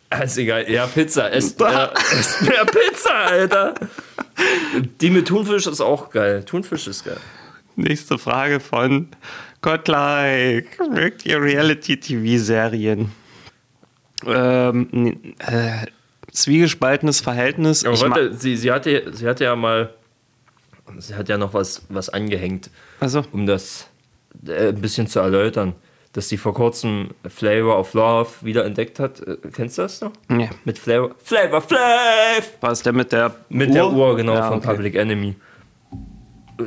[0.10, 1.32] Also egal, ja, Pizza.
[1.32, 3.76] Esst mehr, esst mehr Pizza, Alter.
[5.02, 6.44] Die mit Thunfisch ist auch geil.
[6.44, 7.18] Thunfisch ist geil.
[7.76, 9.08] Nächste Frage von
[9.62, 10.84] Godlike.
[10.92, 13.12] Mögt ihr Reality-TV-Serien?
[14.26, 15.86] Ähm, äh,
[16.32, 17.86] zwiegespaltenes Verhältnis.
[17.86, 19.94] Aber warte, sie, sie, hatte, sie hatte ja mal,
[20.98, 22.70] sie hat ja noch was, was angehängt,
[23.00, 23.88] also, um das
[24.48, 25.74] äh, ein bisschen zu erläutern,
[26.14, 29.20] dass sie vor kurzem Flavor of Love wieder entdeckt hat.
[29.22, 30.12] Äh, kennst du das noch?
[30.28, 30.50] nee.
[30.66, 32.52] Mit Flavor, Flavor Flav!
[32.62, 34.68] War es der mit der Mit der Uhr, genau, Ja, von okay.
[34.68, 35.36] Public Enemy.
[36.60, 36.64] Äh,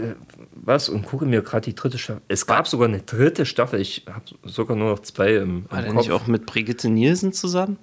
[0.65, 0.89] Was?
[0.89, 2.23] Und gucke mir gerade die dritte Staffel.
[2.29, 3.81] Es gab sogar eine dritte Staffel.
[3.81, 6.03] Ich habe sogar nur noch zwei im, War im der Kopf.
[6.05, 7.79] nicht auch mit Brigitte Nielsen zusammen?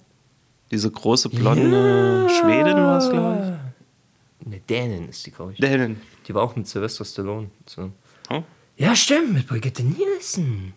[0.71, 3.59] Diese große blonde Schwedin war es, glaube
[4.45, 5.59] Eine Dänin ist die, glaube ich.
[5.59, 5.65] ich.
[6.29, 7.49] Die war auch mit Sylvester Stallone.
[7.65, 7.91] So.
[8.29, 8.43] Oh.
[8.77, 10.73] Ja, stimmt, mit Brigitte Nielsen.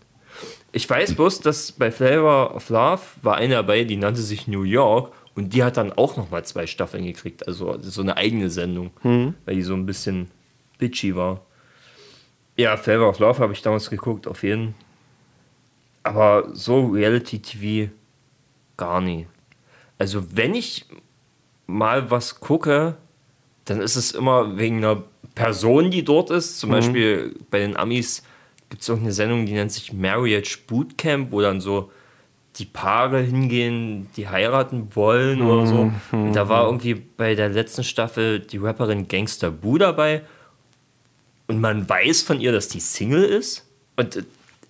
[0.72, 4.62] Ich weiß bloß, dass bei Flavor of Love war eine dabei, die nannte sich New
[4.62, 7.46] York und die hat dann auch nochmal zwei Staffeln gekriegt.
[7.46, 8.92] Also so eine eigene Sendung,
[9.44, 10.30] weil die so ein bisschen
[10.78, 11.42] bitchy war.
[12.56, 14.74] Ja, Flavor of Love habe ich damals geguckt, auf jeden.
[16.02, 17.92] Aber so Reality-TV
[18.78, 19.26] gar nie.
[19.98, 20.86] Also wenn ich
[21.66, 22.96] mal was gucke,
[23.66, 25.02] dann ist es immer wegen einer
[25.34, 26.58] Person, die dort ist.
[26.58, 28.22] Zum Beispiel bei den Amis
[28.68, 31.90] gibt es auch eine Sendung, die nennt sich Marriage Bootcamp, wo dann so
[32.56, 35.92] die Paare hingehen, die heiraten wollen oder so.
[36.12, 40.22] Und da war irgendwie bei der letzten Staffel die Rapperin Gangster Boo dabei.
[41.46, 43.66] Und man weiß von ihr, dass die Single ist.
[43.96, 44.22] Und äh,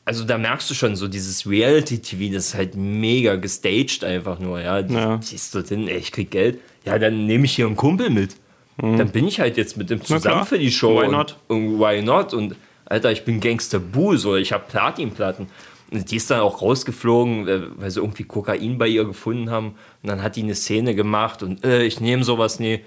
[0.05, 4.61] also da merkst du schon so dieses Reality-TV, das ist halt mega gestaged einfach nur,
[4.61, 4.81] ja.
[4.81, 5.17] Ja.
[5.17, 6.59] ist dort hin, ey, ich krieg Geld.
[6.85, 8.35] Ja, dann nehme ich hier einen Kumpel mit.
[8.83, 11.01] Dann bin ich halt jetzt mit dem zusammen für die Show.
[11.01, 11.37] Why und- not?
[11.49, 12.35] Und, why not?
[12.35, 15.47] Und Alter, ich bin Gangster Boo, so ich habe Platinplatten.
[15.93, 19.75] Und die ist dann auch rausgeflogen, äh, weil sie irgendwie Kokain bei ihr gefunden haben.
[20.03, 22.81] Und dann hat die eine Szene gemacht und äh, ich nehme sowas nie.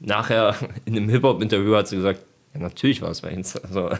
[0.00, 2.20] Nachher in einem Hip-Hop-Interview hat sie gesagt,
[2.54, 3.56] ja, natürlich war es meins.
[3.68, 3.90] Also,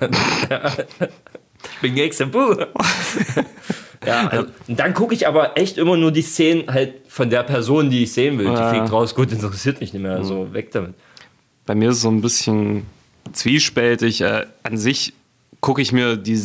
[1.75, 2.55] ich bin Gangster Boo.
[4.07, 7.43] ja, also, und dann gucke ich aber echt immer nur die Szenen halt von der
[7.43, 8.47] Person, die ich sehen will.
[8.47, 8.71] Die Ja.
[8.71, 10.17] fliegt raus, gut, interessiert mich nicht mehr.
[10.17, 10.95] Also weg damit.
[11.67, 12.87] Bei mir ist es so ein bisschen
[13.33, 14.21] zwiespältig.
[14.23, 15.15] Äh, an sich
[15.61, 16.41] gucke ich mir die,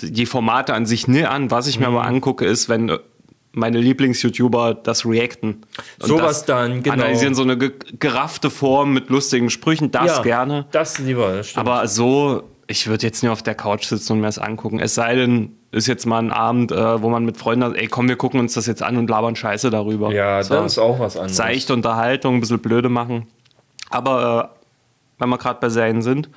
[0.00, 1.50] die Formate an sich nie an.
[1.50, 1.96] Was ich mir Mhm.
[1.96, 2.98] aber angucke, ist, wenn äh,
[3.52, 5.62] meine Lieblings-YouTuber das reacten.
[6.00, 6.94] Und Sowas das dann, genau.
[6.94, 10.66] Analysieren so eine ge geraffte Form mit lustigen Sprüchen, das ja, gerne.
[10.70, 11.68] Das lieber, das stimmt.
[11.68, 14.78] Aber so, ich würde jetzt nicht auf der Couch sitzen und mir das angucken.
[14.78, 17.88] Es sei denn, ist jetzt mal ein Abend, äh, wo man mit Freunden sagt, ey,
[17.88, 20.12] komm, wir gucken uns das jetzt an und labern Scheiße darüber.
[20.14, 20.54] ja, so.
[20.54, 21.36] das ist auch was anderes.
[21.36, 23.26] Seichte Unterhaltung, ein bisschen blöde machen.
[23.92, 26.28] Aber äh, wenn wir gerade bei Serien sind,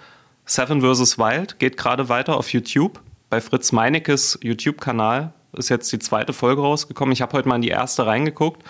[0.46, 1.18] Seven vs.
[1.18, 3.00] Wild geht gerade weiter auf YouTube.
[3.30, 7.12] Bei Fritz Meinekes YouTube-Kanal ist jetzt die zweite Folge rausgekommen.
[7.14, 8.62] Ich habe heute mal in die erste reingeguckt.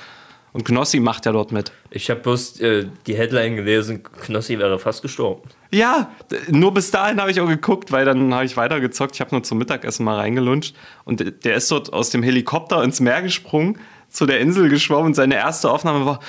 [0.54, 1.74] Und Knossi macht ja dort mit.
[1.90, 5.42] Ich habe bloß äh, die Headline gelesen, Knossi wäre fast gestorben.
[5.70, 6.12] Ja,
[6.48, 9.16] nur bis dahin habe ich auch geguckt, weil dann habe ich weitergezockt.
[9.16, 10.74] Ich habe nur zum Mittagessen mal reingelunscht.
[11.04, 13.78] Und d- der ist dort aus dem Helikopter ins Meer gesprungen,
[14.08, 15.08] zu der Insel geschwommen.
[15.08, 16.22] Und seine erste Aufnahme war: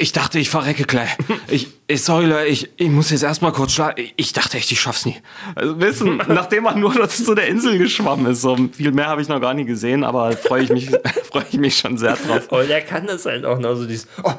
[0.00, 1.10] Ich dachte, ich verrecke gleich.
[1.48, 4.02] Ich, ich sorry, Leute, ich, ich muss jetzt erstmal kurz schlafen.
[4.16, 5.18] Ich, dachte echt, ich schaff's nie.
[5.54, 8.40] Also, wissen, nachdem man nur zu der Insel geschwommen ist.
[8.40, 10.90] So viel mehr habe ich noch gar nie gesehen, aber freue ich, mich,
[11.30, 12.50] freue ich mich schon sehr drauf.
[12.50, 14.08] Aber der kann das halt auch noch so dieses.
[14.24, 14.32] Oh,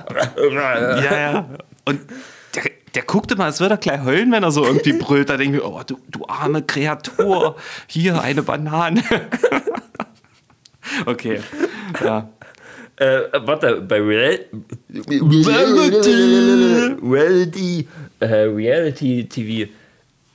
[1.03, 1.49] Ja, ja.
[1.85, 2.01] Und
[2.55, 2.63] der,
[2.95, 5.29] der guckte mal, als würde er gleich heulen, wenn er so irgendwie brüllt.
[5.29, 7.55] Da denke ich mir, oh, du, du arme Kreatur,
[7.85, 9.03] hier eine Banane.
[11.05, 11.41] okay.
[12.03, 12.29] Ja.
[13.01, 14.45] Äh, warte, bei Real
[17.01, 17.87] Reality,
[18.19, 19.71] äh, Reality TV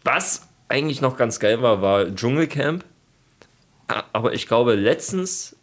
[0.03, 2.85] Was eigentlich noch ganz geil war, war Dschungelcamp.
[4.13, 5.55] Aber ich glaube, letztens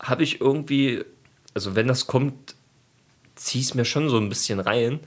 [0.00, 1.04] habe ich irgendwie,
[1.54, 2.56] also wenn das kommt,
[3.36, 4.98] zieh es mir schon so ein bisschen rein.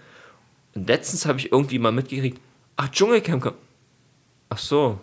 [0.76, 2.39] Und letztens habe ich irgendwie mal mitgekriegt,
[2.78, 3.57] ach, Dschungelcamp kommt.
[4.47, 5.01] Ach so.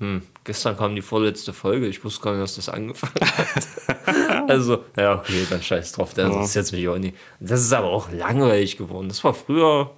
[0.00, 1.88] Hm, gestern kam die vorletzte Folge.
[1.88, 4.48] Ich wusste gar nicht, dass das angefangen hat.
[4.48, 6.14] also, ja, okay, dann scheiß drauf.
[6.14, 7.16] Das ist jetzt mich auch nicht.
[7.40, 9.08] Das ist aber auch langweilig geworden.
[9.08, 9.90] Das war früher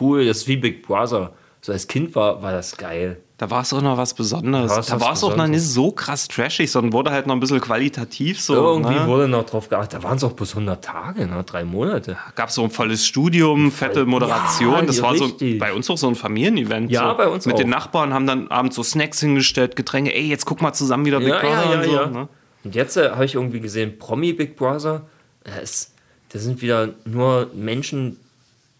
[0.00, 0.26] cool.
[0.26, 1.32] Das ist wie Big Brother.
[1.66, 3.16] So als Kind war, war das geil.
[3.38, 4.86] Da war es auch noch was Besonderes.
[4.86, 7.60] Da war es auch noch nicht so krass trashig, sondern wurde halt noch ein bisschen
[7.60, 8.54] qualitativ so.
[8.54, 9.04] Irgendwie ne?
[9.08, 9.98] wurde noch drauf geachtet.
[9.98, 11.42] Da waren es auch bis 100 Tage, ne?
[11.44, 12.18] drei Monate.
[12.36, 14.74] Gab so ein volles Studium, fette Moderation.
[14.74, 15.58] Ja, das war so richtig.
[15.58, 16.92] bei uns auch so ein Familienevent.
[16.92, 17.16] Ja, so.
[17.16, 17.78] bei uns Mit den auch.
[17.78, 20.14] Nachbarn haben dann abends so Snacks hingestellt, Getränke.
[20.14, 22.18] Ey, jetzt guck mal zusammen wieder Big Ja, Brother ja, und so.
[22.20, 22.28] Ne?
[22.62, 25.02] Und jetzt äh, habe ich irgendwie gesehen, Promi Big Brother,
[25.42, 25.94] da, ist,
[26.28, 28.18] da sind wieder nur Menschen,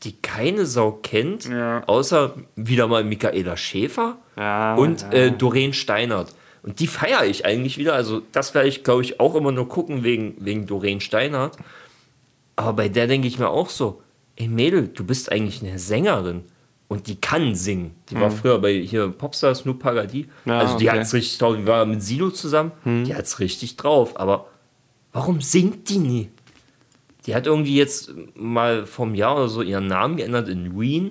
[0.02, 1.82] die keine Sau kennt, Ja.
[1.86, 5.10] außer wieder mal Michaela Schäfer Ja, und ja.
[5.12, 6.34] Äh, Doreen Steinert.
[6.62, 7.94] Und die feiere ich eigentlich wieder.
[7.94, 11.56] Also das werde ich, glaube ich, auch immer nur gucken wegen, wegen Doreen Steinert.
[12.56, 14.02] Aber bei der denke ich mir auch so,
[14.36, 16.42] ey Mädel, du bist eigentlich eine Sängerin.
[16.88, 17.96] Und die kann singen.
[18.10, 20.28] Die war früher bei hier Popstar Snoop Pagadi.
[20.44, 20.50] Mhm.
[20.52, 21.00] Ja, also die okay.
[21.00, 21.56] hat's richtig drauf.
[21.56, 22.70] Die war mit Silo zusammen.
[22.84, 24.18] Die hat's richtig drauf.
[24.20, 24.46] Aber
[25.12, 26.30] warum singt die nie?
[27.26, 31.10] Die hat irgendwie jetzt mal vom Jahr oder so ihren Namen geändert in Ween.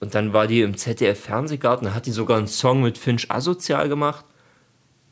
[0.00, 1.86] Und dann war die im ZDF-Fernsehgarten.
[1.86, 4.24] Da hat die sogar einen Song mit Finch Asozial gemacht.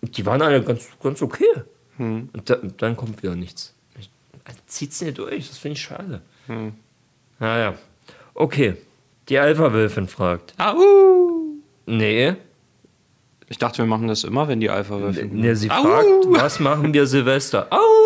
[0.03, 1.47] Und die waren alle ganz, ganz okay.
[1.99, 3.75] Und, da, und dann kommt wieder nichts.
[3.99, 4.11] Ich,
[4.67, 5.49] zieht's nicht durch.
[5.49, 6.21] Das finde ich schade.
[7.39, 7.75] Naja.
[8.35, 8.77] Okay.
[9.29, 10.55] Die Alpha-Wölfin fragt.
[10.59, 10.77] Au!
[11.87, 12.35] Nee.
[13.49, 15.31] Ich dachte, wir machen das immer, wenn die Alpha würfeln.
[15.33, 15.83] nee sie Au!
[15.83, 17.67] fragt, was machen wir Silvester?
[17.71, 18.06] Au!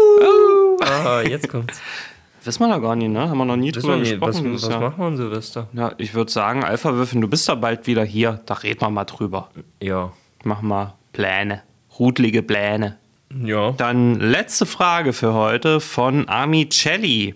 [1.06, 1.80] Ah, jetzt kommt's.
[2.44, 3.28] Wissen wir da gar nicht, ne?
[3.28, 4.54] Haben wir noch nie Wissen drüber was, gesprochen.
[4.54, 4.80] was Jahr.
[4.80, 5.68] machen wir an Silvester?
[5.74, 8.40] Ja, ich würde sagen, Alpha würfeln, du bist da bald wieder hier.
[8.46, 9.50] Da reden wir mal drüber.
[9.80, 10.12] Ja.
[10.44, 11.62] Machen wir Pläne.
[11.98, 12.96] Rudlige Pläne.
[13.44, 13.72] Ja.
[13.72, 17.34] Dann letzte Frage für heute von Amicelli.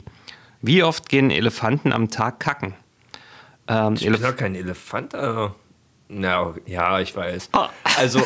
[0.62, 2.72] Wie oft gehen Elefanten am Tag kacken?
[3.68, 5.54] Ähm, Ich bin Elef doch kein Elefant, Alter.
[6.08, 7.50] Na, ja, ich weiß.
[7.52, 7.68] Ah.
[7.98, 8.20] Also,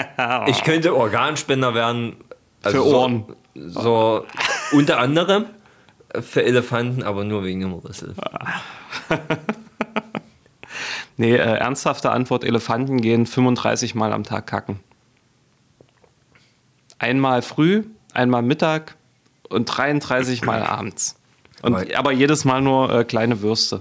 [0.46, 2.16] ich könnte Organspender werden.
[2.62, 3.24] Also Für Ohren.
[3.54, 4.26] So, so
[4.74, 5.46] unter anderem
[6.20, 8.14] für Elefanten, aber nur wegen dem Rüssel.
[11.16, 14.80] nee, äh, ernsthafte Antwort: Elefanten gehen 35 Mal am Tag kacken.
[16.98, 18.96] Einmal früh, einmal Mittag
[19.48, 21.16] und 33 Mal abends.
[21.62, 23.80] Und, Aber- aber jedes Mal nur äh, kleine Würste.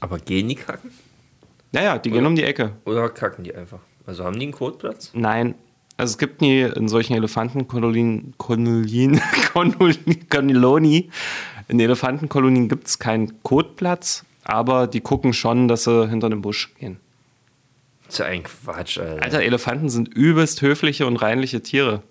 [0.00, 0.90] Aber gehen die kacken?
[1.72, 2.72] Naja, die gehen um die Ecke.
[2.84, 3.80] Oder kacken die einfach?
[4.06, 5.10] Also haben die einen Kotplatz?
[5.14, 5.54] Nein.
[5.96, 9.20] Also es gibt nie in solchen Elefantenkolonien, Kolonien,
[9.52, 11.12] Kolonien, Kolonien,
[11.68, 16.74] in Elefantenkolonien gibt es keinen Kotplatz, aber die gucken schon, dass sie hinter dem Busch
[16.78, 16.98] gehen.
[18.04, 19.22] Das ist ja ein Quatsch, Alter.
[19.22, 22.02] Alter, Elefanten sind übelst höfliche und reinliche Tiere.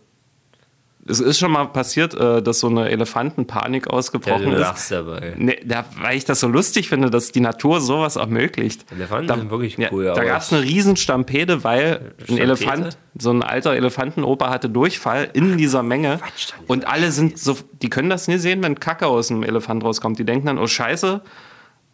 [1.06, 4.60] Es ist schon mal passiert, äh, dass so eine Elefantenpanik ja, ausgebrochen du ist.
[4.60, 5.34] lachst dabei.
[5.38, 8.86] Nee, da, weil ich das so lustig finde, dass die Natur sowas ermöglicht.
[8.92, 12.42] Elefanten da, sind wirklich ja, cool, Da aber- gab es eine Riesenstampede, weil ein Stampede?
[12.42, 16.20] Elefant, so ein alter Elefantenoper hatte Durchfall in dieser Menge.
[16.20, 19.84] Quatsch, und alle sind so, die können das nie sehen, wenn Kacke aus dem Elefant
[19.84, 20.20] rauskommt.
[20.20, 21.22] Die denken dann, oh Scheiße,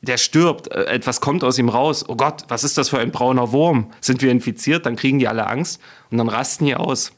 [0.01, 2.05] der stirbt, äh, etwas kommt aus ihm raus.
[2.07, 3.91] Oh Gott, was ist das für ein brauner Wurm?
[4.01, 4.85] Sind wir infiziert?
[4.85, 5.81] Dann kriegen die alle Angst
[6.11, 7.11] und dann rasten die aus.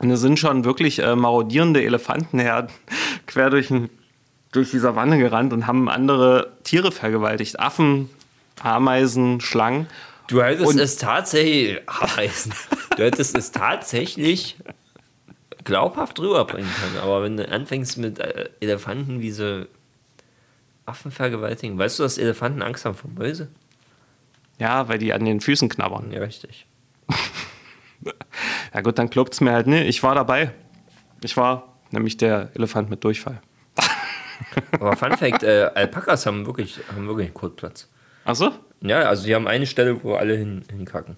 [0.00, 2.70] Und es sind schon wirklich äh, marodierende Elefantenherden
[3.26, 3.90] quer durch, ein,
[4.52, 7.58] durch die Savanne gerannt und haben andere Tiere vergewaltigt.
[7.58, 8.08] Affen,
[8.62, 9.86] Ameisen, Schlangen.
[10.28, 12.52] Du hättest Und- es tatsächlich heißen.
[12.96, 14.56] Du hättest es tatsächlich
[15.64, 16.98] glaubhaft rüberbringen können.
[17.02, 19.66] Aber wenn du anfängst mit äh, Elefanten wie sie
[20.86, 23.48] Affen vergewaltigen, weißt du, dass Elefanten Angst haben vor Mäuse?
[24.58, 26.10] Ja, weil die an den Füßen knabbern.
[26.12, 26.66] Ja, richtig.
[28.74, 29.86] Ja gut, dann klopft es mir halt nicht.
[29.86, 30.52] Ich war dabei.
[31.22, 33.40] Ich war nämlich der Elefant mit Durchfall.
[34.72, 37.88] Aber Fun Fact, äh, Alpakas haben wirklich, haben wirklich einen Kotplatz.
[38.24, 38.52] Achso?
[38.80, 41.16] Ja, also die haben eine Stelle, wo alle hin, hinkacken.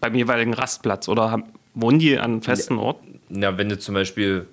[0.00, 1.08] Beim jeweiligen Rastplatz.
[1.08, 1.44] Oder haben,
[1.74, 2.98] wohnen die an einem festen Ort?
[3.28, 4.46] Ja, wenn du zum Beispiel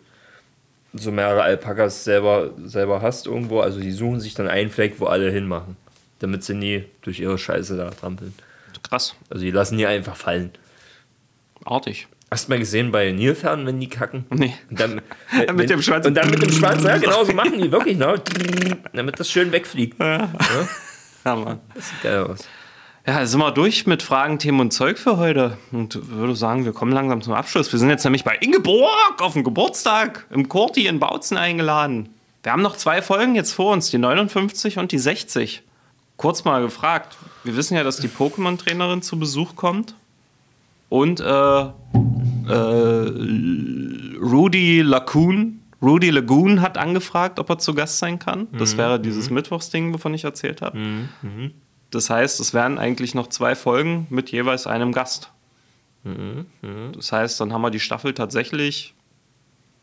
[0.93, 5.06] so mehrere Alpakas selber, selber hast irgendwo, also die suchen sich dann einen Fleck, wo
[5.06, 5.78] alle hinmachen.
[6.20, 8.34] Damit sie nie durch ihre Scheiße da trampeln.
[8.84, 9.16] Krass.
[9.30, 10.52] Also die lassen die einfach fallen.
[11.66, 12.07] Artig.
[12.32, 14.26] Hast du mal gesehen bei Nilpferden, wenn die kacken?
[14.30, 14.53] Nee.
[14.70, 15.01] Und dann,
[15.55, 16.05] Mit dem Schwanz.
[16.05, 18.22] Und dann mit dem Schwanz, ja genau, so machen die wirklich, ne?
[18.93, 19.99] Damit das schön wegfliegt.
[19.99, 20.30] Ja,
[21.24, 21.59] Mann.
[21.74, 22.47] Das sieht geil aus.
[23.07, 25.57] Ja, sind wir durch mit Fragen, Themen und Zeug für heute.
[25.72, 27.72] Und würde sagen, wir kommen langsam zum Abschluss.
[27.72, 32.09] Wir sind jetzt nämlich bei Ingeborg auf dem Geburtstag im Kurti in Bautzen eingeladen.
[32.41, 35.61] Wir haben noch zwei Folgen jetzt vor uns, die 59 und die 60.
[36.18, 37.18] kurz mal gefragt.
[37.43, 39.95] Wir wissen ja, dass die Pokémon-Trainerin zu Besuch kommt.
[40.89, 41.67] Und äh, äh,
[44.21, 48.47] Rudy Lagoon, Rudy Lagoon hat angefragt, ob er zu Gast sein kann.
[48.57, 50.77] Das wäre dieses Mittwochsding, wovon ich erzählt habe.
[51.91, 55.31] Das heißt, es wären eigentlich noch zwei Folgen mit jeweils einem Gast.
[56.93, 58.93] Das heißt, dann haben wir die Staffel tatsächlich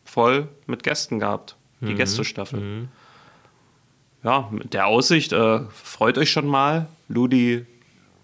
[0.05, 1.57] voll mit Gästen gehabt.
[1.81, 2.89] Die Gästestaffel.
[4.23, 6.87] Ja, mit der Aussicht, äh, freut euch schon mal.
[7.09, 7.67] Ludi,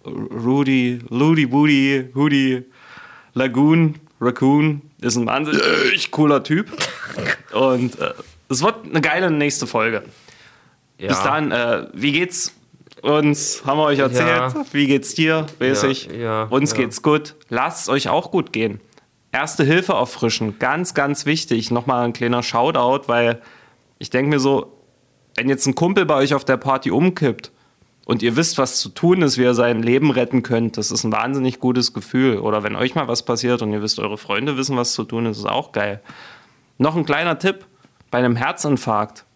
[0.08, 2.64] Rudy, Ludi, Woody, Hoodie,
[3.34, 6.70] Lagoon, Raccoon ist ein wahnsinnig cooler Typ.
[7.52, 8.12] Und äh,
[8.48, 10.02] es wird eine geile nächste Folge.
[10.98, 11.08] Ja.
[11.08, 12.52] Bis dann, äh, wie geht's
[13.02, 13.62] uns?
[13.64, 14.28] Haben wir euch erzählt?
[14.28, 14.64] Ja.
[14.72, 15.46] Wie geht's dir?
[15.60, 16.08] Weiß Ja, ich.
[16.50, 17.36] uns geht's gut.
[17.48, 18.80] Lasst es euch auch gut gehen.
[19.30, 21.70] Erste Hilfe auffrischen, ganz, ganz wichtig.
[21.70, 23.40] Nochmal ein kleiner Shoutout, weil
[23.98, 24.72] ich denke mir so,
[25.36, 27.52] wenn jetzt ein Kumpel bei euch auf der Party umkippt
[28.08, 31.04] und ihr wisst, was zu tun ist, wie ihr sein Leben retten könnt, das ist
[31.04, 32.38] ein wahnsinnig gutes Gefühl.
[32.38, 35.26] Oder wenn euch mal was passiert und ihr wisst, eure Freunde wissen, was zu tun
[35.26, 36.00] ist, ist auch geil.
[36.78, 37.66] Noch ein kleiner Tipp:
[38.10, 39.26] Bei einem Herzinfarkt.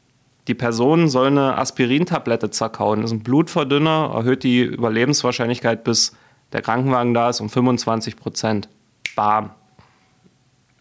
[0.49, 3.03] Die Person soll eine Aspirintablette zerkauen.
[3.03, 6.16] Das ist ein Blutverdünner, erhöht die Überlebenswahrscheinlichkeit, bis
[6.53, 8.70] der Krankenwagen da ist, um 25 Prozent.
[9.14, 9.51] Bam.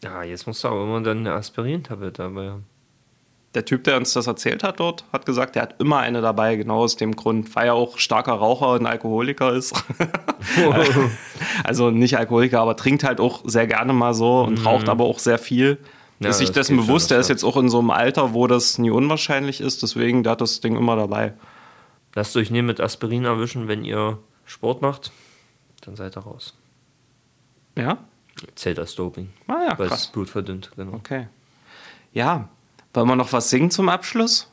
[0.02, 2.71] Ja, jetzt musst du aber immer dann eine Aspirin-Tablette dabei haben.
[3.54, 6.56] Der Typ, der uns das erzählt hat dort, hat gesagt, er hat immer eine dabei,
[6.56, 9.84] genau aus dem Grund, weil er auch starker Raucher und Alkoholiker ist.
[11.64, 15.20] also nicht Alkoholiker, aber trinkt halt auch sehr gerne mal so und raucht aber auch
[15.20, 15.80] sehr viel.
[16.22, 18.34] Ja, ist sich das dessen bewusst, das er ist jetzt auch in so einem Alter,
[18.34, 21.34] wo das nie unwahrscheinlich ist, deswegen der hat das Ding immer dabei.
[22.14, 25.12] Lasst euch nie mit Aspirin erwischen, wenn ihr Sport macht.
[25.82, 26.54] Dann seid ihr raus.
[27.78, 27.98] Ja?
[28.56, 29.30] Zählt als Doping.
[29.48, 30.08] Ah ja, Weil es krass.
[30.08, 30.94] Blut verdünnt, genau.
[30.94, 31.28] Okay.
[32.14, 32.50] Ja,
[32.94, 34.48] wollen wir noch was singen zum Abschluss?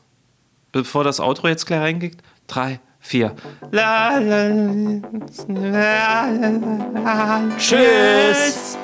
[0.71, 2.17] Bevor das Outro jetzt gleich reingeht?
[2.47, 3.35] Drei, vier.
[3.71, 4.47] La, la,
[5.47, 7.41] la.
[7.57, 8.77] Tschüss!